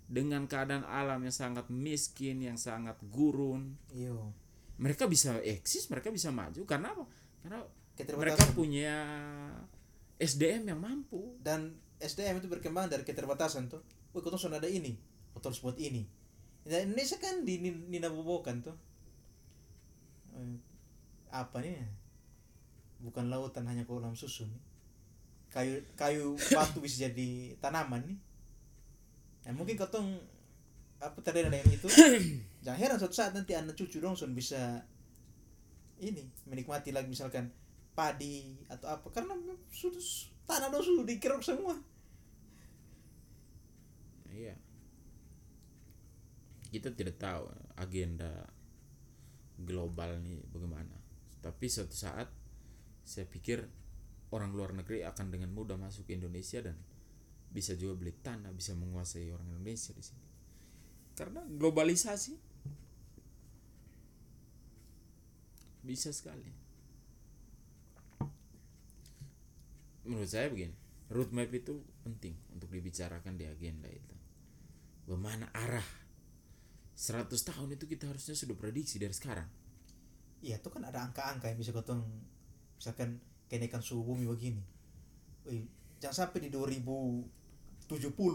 dengan 0.09 0.45
keadaan 0.45 0.85
alam 0.85 1.25
yang 1.25 1.33
sangat 1.33 1.69
miskin 1.73 2.41
yang 2.45 2.61
sangat 2.61 3.01
gurun 3.09 3.77
iyo 3.93 4.33
mereka 4.81 5.09
bisa 5.09 5.41
eksis 5.41 5.89
mereka 5.89 6.13
bisa 6.13 6.29
maju 6.35 6.61
karena 6.69 6.93
apa 6.93 7.05
karena 7.45 7.59
mereka 8.19 8.45
punya 8.53 9.07
SDM 10.19 10.71
yang 10.75 10.81
mampu 10.83 11.39
dan 11.43 11.79
SDM 12.05 12.43
itu 12.43 12.49
berkembang 12.51 12.91
dari 12.93 13.07
keterbatasan 13.07 13.71
tuh. 13.71 13.83
Kau 14.15 14.21
sudah 14.39 14.63
ada 14.63 14.71
ini, 14.71 14.95
kau 15.35 15.43
harus 15.43 15.59
buat 15.59 15.75
ini. 15.81 16.07
Dan 16.65 16.93
Indonesia 16.93 17.19
kan 17.19 17.43
tuh. 18.63 18.77
Eh, 20.35 20.59
Apa 21.35 21.59
nih? 21.59 21.83
Bukan 23.03 23.27
lautan 23.27 23.67
hanya 23.67 23.83
kolam 23.83 24.15
susu 24.15 24.47
nih. 24.47 24.63
Kayu 25.51 25.75
kayu 25.95 26.35
batu 26.55 26.83
bisa 26.83 27.07
jadi 27.11 27.55
tanaman 27.59 28.03
nih. 28.07 28.19
Nah, 29.45 29.53
mungkin 29.55 29.77
kau 29.77 29.91
apa 31.05 31.19
terdengar 31.21 31.53
dengan 31.53 31.69
itu 31.69 31.85
jangan 32.65 32.81
heran 32.81 32.97
suatu 32.97 33.13
saat 33.13 33.37
nanti 33.37 33.53
anak 33.53 33.77
cucu 33.77 34.01
dong 34.01 34.17
son 34.17 34.33
bisa 34.33 34.81
ini 36.01 36.25
menikmati 36.49 36.97
lagi 36.97 37.13
misalkan 37.13 37.53
padi 37.93 38.57
atau 38.73 38.89
apa 38.89 39.05
karena 39.13 39.37
sudah 39.69 40.01
tanah 40.49 40.73
dong 40.73 40.81
sudah 40.81 41.05
dikerok 41.05 41.45
semua 41.45 41.77
Iya. 44.35 44.59
Kita 46.75 46.91
tidak 46.91 47.23
tahu 47.23 47.47
agenda 47.79 48.51
global 49.59 50.19
nih 50.23 50.43
bagaimana. 50.51 50.95
Tapi 51.39 51.67
suatu 51.69 51.95
saat 51.95 52.29
saya 53.05 53.29
pikir 53.29 53.63
orang 54.33 54.51
luar 54.57 54.75
negeri 54.75 55.07
akan 55.07 55.31
dengan 55.31 55.53
mudah 55.55 55.79
masuk 55.79 56.09
ke 56.09 56.17
Indonesia 56.17 56.59
dan 56.65 56.75
bisa 57.55 57.79
juga 57.79 57.95
beli 58.03 58.11
tanah, 58.19 58.51
bisa 58.51 58.75
menguasai 58.75 59.31
orang 59.31 59.47
Indonesia 59.47 59.95
di 59.95 60.03
sini. 60.03 60.27
Karena 61.15 61.47
globalisasi 61.47 62.35
bisa 65.87 66.11
sekali. 66.11 66.51
Menurut 70.05 70.29
saya 70.29 70.51
begini, 70.51 70.75
roadmap 71.13 71.49
itu 71.55 71.81
penting 72.03 72.35
untuk 72.53 72.69
dibicarakan 72.75 73.39
di 73.39 73.47
agenda 73.47 73.89
itu. 73.89 74.17
Bagaimana 75.07 75.49
arah 75.55 76.04
100 76.95 77.27
tahun 77.31 77.75
itu 77.75 77.85
kita 77.87 78.07
harusnya 78.07 78.33
sudah 78.33 78.55
prediksi 78.55 78.97
dari 78.97 79.11
sekarang. 79.11 79.47
iya 80.41 80.57
itu 80.57 80.69
kan 80.69 80.85
ada 80.85 81.01
angka-angka 81.03 81.49
yang 81.49 81.57
bisa 81.57 81.73
kotong 81.73 82.05
misalkan 82.77 83.17
kenaikan 83.49 83.81
suhu 83.81 84.05
bumi 84.05 84.25
begini. 84.25 84.61
Wih, 85.45 85.65
jangan 85.99 86.29
sampai 86.29 86.45
di 86.45 86.51
2070 86.51 87.27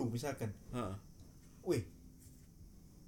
misalkan. 0.07 0.51
Heeh. 0.71 0.95
wih 1.61 1.83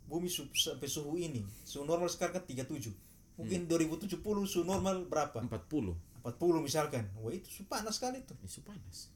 bumi 0.05 0.27
su- 0.27 0.51
sampai 0.51 0.85
suhu 0.85 1.15
ini 1.15 1.39
suhu 1.63 1.87
normal 1.87 2.11
sekarang 2.11 2.35
kan 2.35 2.45
37 2.45 2.91
mungkin 3.39 3.63
2070 3.65 4.19
suhu 4.45 4.63
normal 4.63 5.07
berapa? 5.07 5.39
40 5.41 5.95
40 6.21 6.61
misalkan. 6.61 7.09
Wah 7.17 7.31
itu 7.31 7.49
su- 7.49 7.65
panas 7.65 7.97
sekali 7.97 8.21
tuh. 8.21 8.37
Isu 8.45 8.61
panas. 8.61 9.09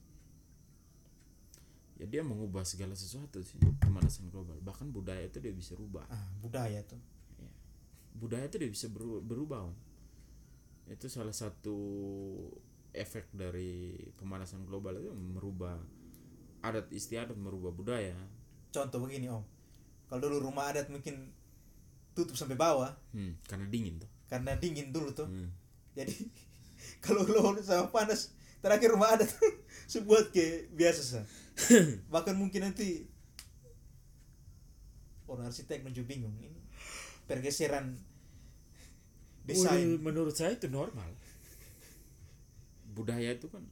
Ya 1.96 2.04
dia 2.04 2.20
mengubah 2.20 2.60
segala 2.62 2.92
sesuatu 2.92 3.40
sih 3.40 3.56
pemanasan 3.78 4.28
global. 4.28 4.56
Bahkan 4.60 4.90
budaya 4.90 5.22
itu 5.22 5.38
dia 5.38 5.50
bisa 5.50 5.72
rubah. 5.72 6.04
ah 6.06 6.24
budaya 6.38 6.80
tuh 6.82 7.00
budaya 8.12 8.48
itu 8.48 8.56
dia 8.56 8.70
bisa 8.70 8.88
beru- 8.88 9.20
berubah 9.20 9.60
Om. 9.62 9.76
itu 10.88 11.04
salah 11.06 11.34
satu 11.34 11.76
efek 12.90 13.28
dari 13.30 13.92
pemanasan 14.16 14.64
global 14.64 14.96
itu 14.96 15.12
merubah 15.12 15.76
adat 16.62 16.88
istiadat 16.88 17.36
merubah 17.36 17.68
budaya 17.70 18.16
contoh 18.70 19.04
begini 19.04 19.28
om 19.28 19.44
kalau 20.08 20.24
dulu 20.24 20.48
rumah 20.48 20.72
adat 20.72 20.88
mungkin 20.88 21.28
tutup 22.14 22.40
sampai 22.40 22.56
bawah 22.56 22.88
hmm, 23.12 23.36
karena 23.44 23.68
dingin 23.68 24.00
tuh 24.00 24.08
karena 24.26 24.56
dingin 24.56 24.88
dulu 24.88 25.12
tuh 25.12 25.28
Hmm. 25.28 25.52
jadi 25.92 26.16
kalau 27.04 27.20
lo 27.20 27.52
sama 27.60 27.92
panas 27.92 28.32
terakhir 28.64 28.96
rumah 28.96 29.12
adat 29.12 29.28
sebuat 29.92 30.32
kayak 30.32 30.72
biasa 30.72 31.00
sah 31.04 31.24
bahkan 32.12 32.36
mungkin 32.36 32.68
nanti 32.68 33.08
orang 35.26 35.50
arsitek 35.50 35.82
menuju 35.82 36.06
bingung 36.06 36.36
ini 36.38 36.60
pergeseran 37.26 37.98
desain. 39.46 39.98
Menurut 39.98 40.34
saya 40.34 40.54
itu 40.54 40.70
normal. 40.70 41.10
Budaya 42.96 43.34
itu 43.34 43.46
kan 43.50 43.62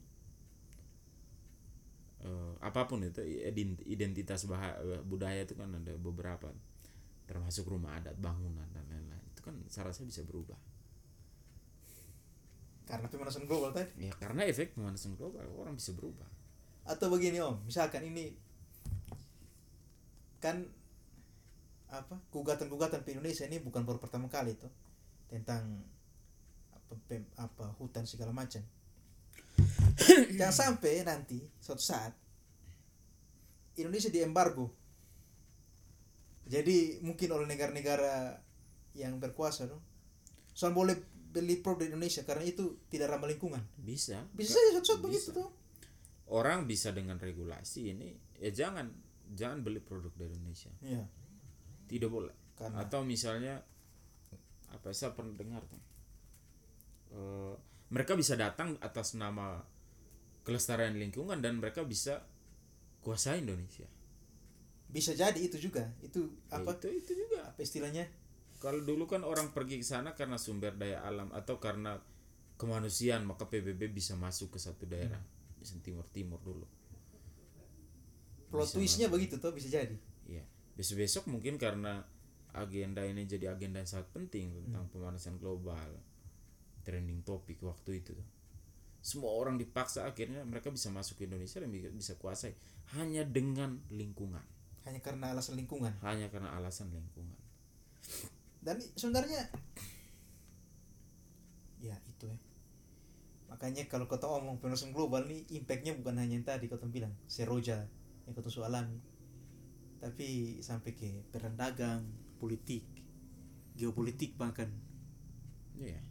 eh, 2.24 2.52
apa 2.62 2.86
pun 2.88 3.02
itu 3.04 3.22
ident- 3.22 3.84
identitas 3.86 4.46
bah- 4.50 4.78
budaya 5.06 5.42
itu 5.46 5.54
kan 5.54 5.70
ada 5.74 5.94
beberapa. 5.98 6.50
Termasuk 7.24 7.64
rumah 7.64 7.96
adat 7.96 8.20
bangunan 8.20 8.68
dan 8.74 8.84
lain-lain. 8.90 9.24
Itu 9.32 9.40
kan 9.40 9.56
saya 9.72 9.88
rasa 9.90 10.04
bisa 10.04 10.20
berubah. 10.26 10.58
Karena 12.84 13.08
pemanasan 13.08 13.48
global 13.48 13.72
tadi. 13.72 14.04
Ya 14.04 14.12
karena 14.12 14.44
efek 14.44 14.76
pemanasan 14.76 15.16
global 15.16 15.48
orang 15.56 15.80
bisa 15.80 15.96
berubah 15.96 16.28
atau 16.84 17.08
begini 17.08 17.40
om. 17.40 17.56
Misalkan 17.64 18.04
ini 18.04 18.36
kan 20.40 20.60
apa 21.88 22.18
gugatan-gugatan 22.28 23.06
di 23.06 23.16
Indonesia 23.16 23.48
ini 23.48 23.62
bukan 23.62 23.86
baru 23.86 24.02
pertama 24.02 24.26
kali 24.26 24.58
tuh 24.58 24.68
tentang 25.30 25.64
apa, 26.74 26.94
pem- 27.08 27.32
apa 27.40 27.72
hutan 27.80 28.04
segala 28.04 28.36
macam. 28.36 28.60
Jangan 30.38 30.52
sampai 30.54 31.06
nanti 31.06 31.40
suatu 31.62 31.80
saat 31.80 32.12
Indonesia 33.80 34.12
diembargo. 34.12 34.68
Jadi 36.44 37.00
mungkin 37.00 37.32
oleh 37.32 37.48
negara-negara 37.48 38.36
yang 38.92 39.16
berkuasa 39.16 39.64
dong 39.64 39.80
soal 40.54 40.70
boleh 40.70 40.94
beli 41.34 41.58
produk 41.58 41.90
Indonesia 41.90 42.22
karena 42.22 42.46
itu 42.46 42.78
tidak 42.92 43.16
ramah 43.16 43.26
lingkungan. 43.26 43.64
Bisa. 43.80 44.22
Bisa 44.36 44.54
saja 44.54 44.78
suatu 44.78 44.86
saat 44.86 45.00
begitu 45.02 45.34
tuh 45.34 45.63
orang 46.32 46.64
bisa 46.64 46.94
dengan 46.94 47.20
regulasi 47.20 47.92
ini 47.92 48.08
ya 48.40 48.50
jangan 48.54 48.88
jangan 49.32 49.60
beli 49.64 49.80
produk 49.80 50.12
dari 50.16 50.32
Indonesia. 50.36 50.72
Iya. 50.80 51.04
tidak 51.84 52.08
boleh. 52.08 52.32
Karena 52.56 52.80
atau 52.80 53.04
misalnya 53.04 53.60
apa 54.72 54.88
saya 54.96 55.12
pernah 55.12 55.36
dengar 55.36 55.60
tuh. 55.68 55.82
Eh, 57.14 57.54
mereka 57.92 58.16
bisa 58.16 58.34
datang 58.34 58.80
atas 58.80 59.14
nama 59.14 59.60
kelestarian 60.44 60.96
lingkungan 60.96 61.38
dan 61.44 61.60
mereka 61.60 61.84
bisa 61.84 62.24
kuasai 63.04 63.44
Indonesia. 63.44 63.84
Bisa 64.88 65.12
jadi 65.12 65.36
itu 65.36 65.60
juga. 65.60 65.84
Itu 66.00 66.32
Ya, 66.48 66.60
apa? 66.62 66.72
Itu 66.80 66.88
itu 66.88 67.12
juga. 67.26 67.52
Apa 67.52 67.60
istilahnya? 67.60 68.08
kalau 68.64 68.80
dulu 68.80 69.04
kan 69.04 69.20
orang 69.28 69.52
pergi 69.52 69.76
ke 69.76 69.84
sana 69.84 70.16
karena 70.16 70.40
sumber 70.40 70.72
daya 70.72 71.04
alam 71.04 71.28
atau 71.36 71.60
karena 71.60 72.00
kemanusiaan 72.56 73.28
maka 73.28 73.44
PBB 73.44 73.92
bisa 73.92 74.16
masuk 74.16 74.56
ke 74.56 74.58
satu 74.62 74.88
daerah 74.88 75.20
misal 75.64 75.80
timur 75.80 76.04
timur 76.12 76.36
dulu 76.44 76.68
Plot 78.52 78.70
twistnya 78.70 79.10
begitu 79.10 79.34
tuh 79.42 79.50
bisa 79.50 79.66
jadi. 79.66 79.96
Iya. 80.30 80.44
Besok 80.78 81.02
besok 81.02 81.24
mungkin 81.26 81.58
karena 81.58 82.06
agenda 82.54 83.02
ini 83.02 83.26
jadi 83.26 83.50
agenda 83.50 83.82
yang 83.82 83.90
sangat 83.90 84.14
penting 84.14 84.54
tentang 84.54 84.86
pemanasan 84.94 85.42
global, 85.42 85.90
trending 86.86 87.26
topik 87.26 87.58
waktu 87.66 87.98
itu. 87.98 88.14
Semua 89.02 89.34
orang 89.34 89.58
dipaksa 89.58 90.06
akhirnya 90.06 90.46
mereka 90.46 90.70
bisa 90.70 90.86
masuk 90.88 91.18
ke 91.18 91.26
Indonesia 91.26 91.58
dan 91.58 91.74
bi- 91.74 91.90
bisa 91.90 92.14
kuasai 92.14 92.54
hanya 92.94 93.26
dengan 93.26 93.82
lingkungan, 93.90 94.44
Hanya 94.86 95.02
karena 95.02 95.34
alasan 95.34 95.58
lingkungan. 95.58 95.90
hanya 96.06 96.30
karena 96.30 96.54
alasan 96.54 96.94
lingkungan. 96.94 97.34
Dan 98.62 98.78
sebenarnya 98.94 99.50
ya 101.82 101.96
itu 102.06 102.24
ya. 102.30 102.38
Makanya 103.54 103.86
kalau 103.86 104.10
kau 104.10 104.18
omong 104.18 104.58
pemanasan 104.58 104.90
global 104.90 105.30
nih 105.30 105.46
impactnya 105.62 105.94
bukan 105.94 106.18
hanya 106.18 106.34
yang 106.34 106.42
tadi 106.42 106.66
kau 106.66 106.74
bilang 106.90 107.14
seroja 107.30 107.86
yang 108.26 108.34
kau 108.34 108.42
alami, 108.66 108.98
tapi 110.02 110.58
sampai 110.58 110.90
ke 110.90 111.22
perang 111.30 111.54
dagang, 111.54 112.02
politik, 112.42 112.82
geopolitik 113.78 114.34
bahkan. 114.34 114.74
Iya. 115.78 116.02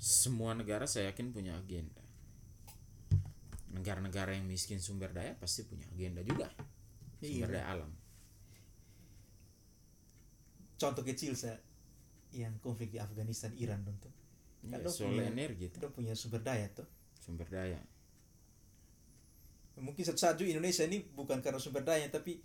Semua 0.00 0.56
negara 0.56 0.88
saya 0.88 1.12
yakin 1.12 1.36
punya 1.36 1.60
agenda. 1.60 2.00
Negara-negara 3.68 4.32
yang 4.32 4.48
miskin 4.48 4.80
sumber 4.80 5.12
daya 5.12 5.36
pasti 5.36 5.68
punya 5.68 5.84
agenda 5.92 6.24
juga. 6.24 6.48
Sumber 7.20 7.52
Iya. 7.52 7.60
daya 7.60 7.66
alam. 7.68 7.92
Contoh 10.80 11.04
kecil 11.04 11.36
saya 11.36 11.60
yang 12.32 12.56
konflik 12.64 12.96
di 12.96 12.96
Afghanistan 12.96 13.52
Iran 13.60 13.84
tentu. 13.84 14.08
Iya, 14.64 14.70
Kan 14.72 14.80
dong 14.82 14.94
soal 14.94 15.12
punya- 15.12 15.28
energi 15.28 15.66
Kita 15.68 15.88
punya 15.88 16.12
sumber 16.16 16.40
daya 16.40 16.66
tuh. 16.72 16.88
sumber 17.20 17.44
daya. 17.46 17.80
Mungkin 19.74 20.04
satu 20.06 20.18
saja 20.18 20.40
Indonesia 20.40 20.86
ini 20.86 21.02
bukan 21.12 21.42
karena 21.42 21.58
sumber 21.58 21.82
daya 21.82 22.06
tapi 22.08 22.38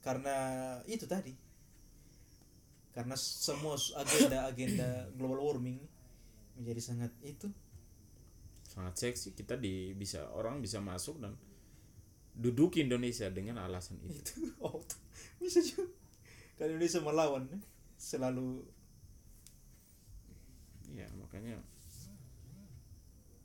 karena 0.00 0.36
itu 0.86 1.04
tadi. 1.04 1.34
Karena 2.90 3.14
semua 3.14 3.74
agenda-agenda 3.76 4.88
global 5.16 5.40
warming 5.40 5.78
menjadi 6.56 6.80
sangat 6.82 7.12
itu 7.22 7.48
sangat 8.66 8.94
seksi 8.94 9.34
kita 9.34 9.56
di 9.56 9.90
bisa 9.92 10.30
orang 10.30 10.60
bisa 10.60 10.78
masuk 10.78 11.18
dan 11.18 11.34
duduk 12.32 12.76
Indonesia 12.76 13.26
dengan 13.26 13.58
alasan 13.58 13.98
itu 14.04 14.14
itu 14.14 14.34
oh 14.62 14.78
bisa 15.40 15.58
juga 15.58 15.90
kalau 16.54 16.76
Indonesia 16.76 17.00
melawan 17.00 17.44
selalu 17.96 18.62
ya 18.62 18.79
makanya 21.30 21.62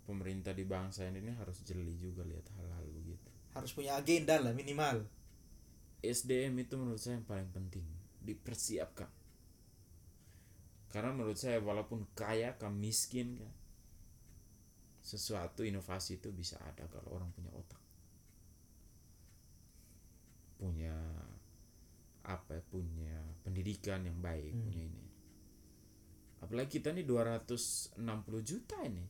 pemerintah 0.09 0.57
di 0.57 0.65
bangsa 0.65 1.05
ini 1.05 1.29
harus 1.37 1.61
jeli 1.61 1.93
juga 2.01 2.25
lihat 2.25 2.49
hal-hal 2.57 2.81
begitu. 2.89 3.29
Harus 3.53 3.77
punya 3.77 3.93
agenda 3.93 4.41
lah 4.41 4.57
minimal. 4.57 5.05
SDM 6.01 6.65
itu 6.65 6.81
menurut 6.81 6.97
saya 6.97 7.21
yang 7.21 7.29
paling 7.29 7.45
penting 7.53 7.85
dipersiapkan. 8.25 9.05
Karena 10.89 11.13
menurut 11.13 11.37
saya 11.37 11.61
walaupun 11.61 12.09
kaya 12.17 12.57
kah 12.57 12.73
miskin 12.73 13.37
kah 13.37 13.53
sesuatu 15.05 15.61
inovasi 15.61 16.17
itu 16.17 16.33
bisa 16.33 16.57
ada 16.65 16.89
kalau 16.89 17.21
orang 17.21 17.29
punya 17.37 17.53
otak. 17.53 17.81
Punya 20.57 20.97
apa 22.25 22.57
ya, 22.57 22.63
punya 22.65 23.13
pendidikan 23.45 24.01
yang 24.01 24.17
baik 24.17 24.49
Hmm. 24.49 24.65
punya 24.65 24.81
ini 24.89 25.04
apalagi 26.45 26.77
kita 26.79 26.93
nih 26.93 27.03
260 27.03 27.97
juta 28.45 28.77
ini 28.85 29.01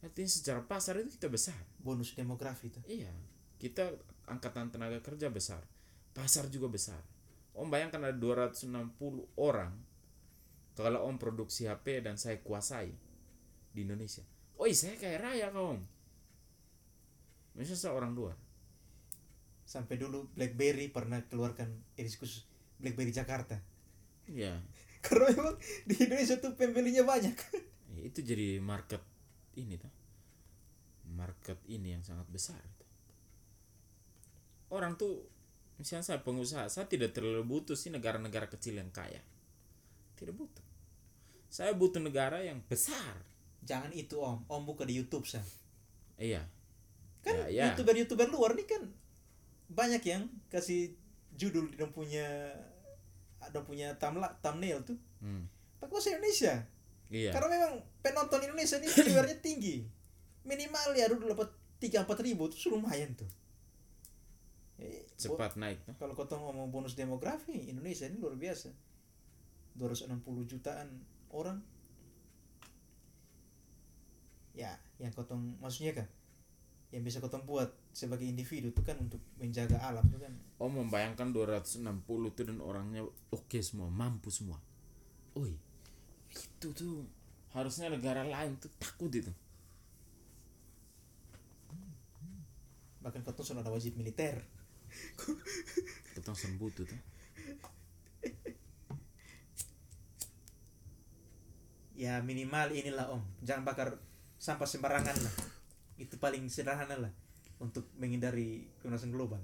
artinya 0.00 0.30
secara 0.30 0.60
pasar 0.62 1.02
itu 1.02 1.18
kita 1.18 1.26
besar 1.26 1.58
bonus 1.82 2.14
demografi 2.14 2.70
itu 2.70 2.78
Iya, 2.86 3.10
kita 3.58 3.90
angkatan 4.30 4.70
tenaga 4.70 5.02
kerja 5.02 5.26
besar, 5.32 5.66
pasar 6.14 6.46
juga 6.46 6.70
besar. 6.70 7.02
Om 7.56 7.72
bayangkan 7.72 8.12
ada 8.12 8.14
260 8.14 8.70
orang, 9.40 9.72
kalau 10.76 11.08
Om 11.08 11.16
produksi 11.16 11.66
HP 11.66 12.04
dan 12.04 12.20
saya 12.20 12.38
kuasai 12.44 12.92
di 13.72 13.80
Indonesia. 13.82 14.22
Oi, 14.60 14.76
saya 14.76 14.94
kayak 15.00 15.18
raya 15.24 15.48
kaum. 15.50 15.80
Misalnya 17.56 17.80
seorang 17.80 18.12
luar. 18.12 18.36
sampai 19.66 19.98
dulu 19.98 20.30
BlackBerry 20.38 20.94
pernah 20.94 21.18
keluarkan 21.26 21.66
edisi 21.98 22.22
khusus 22.22 22.46
BlackBerry 22.78 23.10
Jakarta 23.10 23.58
Iya, 24.30 24.62
karena 25.06 25.30
memang 25.30 25.56
di 25.86 25.94
Indonesia 26.02 26.36
tuh 26.42 26.52
pembelinya 26.58 27.06
banyak 27.06 27.36
itu 27.96 28.20
jadi 28.22 28.60
market 28.62 29.02
ini 29.56 29.74
tuh. 29.80 29.90
Market 31.16 31.58
ini 31.66 31.96
yang 31.96 32.04
sangat 32.04 32.28
besar. 32.28 32.60
Orang 34.70 34.98
tuh, 34.98 35.26
misalnya 35.78 36.04
saya 36.04 36.20
pengusaha, 36.22 36.66
saya 36.68 36.86
tidak 36.90 37.14
terlalu 37.14 37.42
butuh 37.46 37.78
sih 37.78 37.90
negara-negara 37.90 38.50
kecil 38.50 38.78
yang 38.78 38.90
kaya. 38.90 39.22
Tidak 40.18 40.34
butuh. 40.34 40.64
Saya 41.48 41.72
butuh 41.72 42.02
negara 42.02 42.42
yang 42.42 42.62
besar. 42.66 43.22
jangan 43.66 43.90
itu 43.90 44.14
om 44.22 44.46
om 44.46 44.62
buka 44.62 44.86
di 44.86 44.94
YouTube 44.94 45.26
sah 45.26 45.42
Iya. 46.22 46.46
kan 47.26 47.34
Ya, 47.34 47.46
ya. 47.50 47.64
youtuber 47.74 47.98
youtuber 47.98 48.30
luar 48.30 48.54
nih 48.54 48.62
kan 48.62 48.94
banyak 49.66 50.06
yang 50.06 50.30
kasih 50.46 50.94
judul 51.34 51.74
dan 51.74 51.90
punya 51.90 52.54
ada 53.46 53.60
punya 53.62 53.94
thumbla- 53.96 54.34
thumbnail 54.42 54.82
tuh. 54.82 54.98
Hmm. 55.22 55.46
pakai 55.76 55.92
bahasa 55.92 56.08
Indonesia? 56.16 56.54
Iya. 57.06 57.30
karena 57.30 57.46
memang 57.46 57.72
penonton 58.02 58.42
Indonesia 58.42 58.82
ini 58.82 58.88
viewernya 58.90 59.38
tinggi. 59.46 59.86
Minimal 60.42 60.94
ya 60.94 61.06
dulu 61.06 61.30
dapat 61.30 61.48
tiga 61.78 62.02
empat 62.02 62.18
ribu 62.22 62.50
tuh 62.50 62.74
lumayan 62.74 63.14
tuh. 63.14 63.28
Eh, 64.76 65.08
Cepat 65.16 65.56
naik 65.56 65.80
kalau 65.96 66.12
kau 66.12 66.28
ngomong 66.28 66.68
bonus 66.68 66.92
demografi 66.92 67.70
Indonesia 67.70 68.04
ini 68.10 68.18
luar 68.20 68.36
biasa. 68.36 68.68
260 69.76 70.20
jutaan 70.50 70.88
orang. 71.30 71.60
Ya 74.56 74.72
yang 74.96 75.12
kotong 75.12 75.60
maksudnya 75.60 75.92
kan 75.92 76.08
yang 76.96 77.04
bisa 77.04 77.20
kotong 77.20 77.44
buat 77.44 77.68
sebagai 77.92 78.24
individu 78.24 78.72
itu 78.72 78.80
kan 78.80 78.96
untuk 78.96 79.20
menjaga 79.36 79.76
alam 79.84 80.00
itu 80.08 80.16
kan 80.16 80.32
Oh 80.56 80.72
membayangkan 80.72 81.28
260 81.36 81.84
tuh 82.32 82.44
dan 82.48 82.64
orangnya 82.64 83.04
oke 83.28 83.58
semua, 83.60 83.92
mampu 83.92 84.32
semua. 84.32 84.56
Oi, 85.36 85.52
itu 86.32 86.68
tuh 86.72 87.04
harusnya 87.52 87.92
negara 87.92 88.24
lain 88.24 88.56
tuh 88.56 88.72
takut 88.80 89.12
itu. 89.12 89.28
bahkan 93.06 93.22
kotong 93.22 93.46
sudah 93.46 93.62
ada 93.62 93.70
wajib 93.70 93.94
militer 93.94 94.42
Kita 96.10 96.26
langsung 96.26 96.58
butuh 96.58 96.82
tuh. 96.82 97.00
ya 101.96 102.18
minimal 102.20 102.74
inilah 102.74 103.14
om 103.14 103.22
jangan 103.46 103.62
bakar 103.62 103.94
sampah 104.36 104.68
sembarangan 104.68 105.16
lah 105.16 105.34
itu 105.96 106.14
paling 106.16 106.46
sederhana 106.46 106.96
lah 106.98 107.12
untuk 107.58 107.88
menghindari 107.96 108.68
pemanasan 108.78 109.08
global 109.08 109.40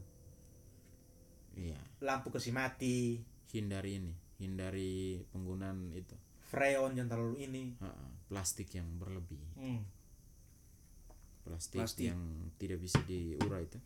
Iya. 1.52 1.76
lampu 2.00 2.28
kasih 2.28 2.52
mati 2.52 3.20
Hindari 3.52 4.00
ini, 4.00 4.12
hindari 4.36 5.20
penggunaan 5.28 5.92
itu 5.92 6.16
freon 6.48 6.92
jangan 6.92 7.10
terlalu 7.10 7.36
ini 7.42 7.62
Ha, 7.76 7.88
plastik 8.26 8.72
yang 8.72 8.88
berlebih, 8.96 9.40
hmm. 9.56 9.80
plastik, 11.44 11.80
Plastik. 11.80 12.08
yang 12.08 12.20
tidak 12.56 12.80
bisa 12.80 12.96
diurai 13.04 13.64
itu. 13.64 13.76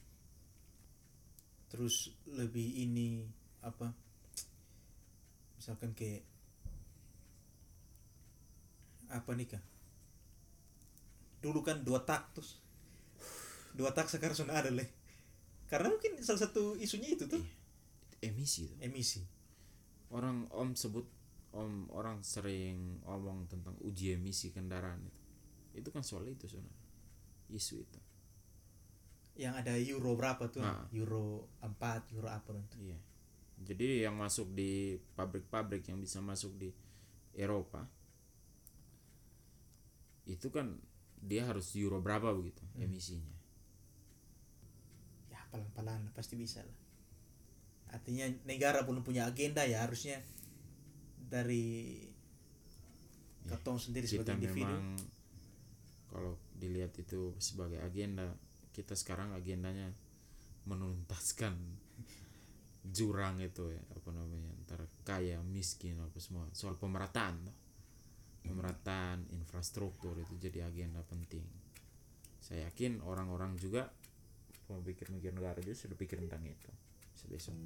terus 1.67 2.15
lebih 2.27 2.63
ini 2.79 3.27
apa 3.61 3.91
misalkan 5.57 5.91
kayak 5.93 6.23
apa 9.09 9.31
nih 9.35 9.47
kak 9.49 9.63
dulu 11.41 11.61
kan 11.63 11.85
dua 11.85 12.03
tak 12.03 12.33
terus 12.33 12.59
dua 13.77 13.93
tak 13.93 14.09
sekarang 14.09 14.35
sudah 14.35 14.57
ada 14.61 14.73
leh 14.73 14.89
karena 15.67 15.91
mungkin 15.93 16.17
salah 16.23 16.47
satu 16.47 16.79
isunya 16.79 17.15
itu 17.15 17.27
tuh 17.27 17.43
Emisi 18.17 18.65
itu. 18.65 18.77
emisi 18.81 19.21
Orang 20.09 20.49
om 20.55 20.73
sebut 20.73 21.05
om 21.53 21.91
orang 21.93 22.23
sering 22.25 23.03
ngomong 23.05 23.51
tentang 23.51 23.75
uji 23.83 24.15
emisi 24.15 24.55
kendaraan 24.55 25.03
itu. 25.03 25.21
Itu 25.83 25.89
kan 25.91 26.01
soal 26.07 26.31
itu 26.31 26.47
sebenarnya. 26.47 26.85
Isu 27.51 27.77
itu. 27.83 28.01
yang 29.37 29.53
ada 29.53 29.77
euro 29.77 30.17
berapa 30.17 30.49
tuh 30.49 30.65
Nah. 30.65 30.89
euro 30.97 31.53
4 31.61 32.09
euro 32.17 32.33
apa 32.33 32.57
tuh 32.73 32.81
Iya. 32.81 32.97
Jadi 33.61 34.01
yang 34.01 34.17
masuk 34.17 34.49
di 34.57 34.97
pabrik-pabrik 35.13 35.85
yang 35.93 36.01
bisa 36.01 36.25
masuk 36.25 36.57
di 36.57 36.73
Eropa 37.37 37.85
itu 40.25 40.49
kan 40.49 40.81
dia 41.23 41.47
harus 41.49 41.73
euro 41.75 41.99
berapa 42.01 42.33
begitu 42.35 42.63
emisinya. 42.79 43.35
ya 45.33 45.41
pelan-pelan 45.51 46.13
pasti 46.13 46.37
bisa 46.39 46.63
lah 46.63 46.79
artinya 47.95 48.29
negara 48.45 48.83
belum 48.83 49.01
punya 49.07 49.25
agenda 49.31 49.65
ya 49.65 49.87
harusnya 49.87 50.21
dari 51.27 51.99
ketong 53.47 53.79
sendiri 53.79 54.07
Kita 54.07 54.23
sebagai 54.23 54.35
individu 54.43 54.67
memang 54.67 54.85
kalau 56.11 56.33
dilihat 56.57 56.97
itu 56.97 57.37
sebagai 57.37 57.83
agenda, 57.83 58.33
kita 58.73 58.97
sekarang 58.97 59.37
agendanya 59.37 59.93
menuntaskan 60.67 61.55
jurang 62.97 63.43
itu 63.43 63.71
ya 63.71 63.83
apa 63.93 64.11
namanya 64.15 64.51
antara 64.63 64.87
kaya 65.03 65.43
miskin 65.43 65.99
apa 65.99 66.19
semua 66.19 66.47
soal 66.55 66.79
pemerataan. 66.79 67.39
Pemerataan 68.47 69.27
infrastruktur 69.35 70.17
itu 70.17 70.39
jadi 70.39 70.71
agenda 70.71 71.03
penting. 71.05 71.45
Saya 72.41 72.71
yakin 72.71 73.03
orang-orang 73.03 73.59
juga 73.59 73.91
pemikir-mikir 74.71 75.35
negara 75.35 75.59
juga 75.59 75.75
sudah 75.75 75.99
pikir 75.99 76.23
tentang 76.23 76.47
itu. 76.47 76.71
Besok 77.27 77.59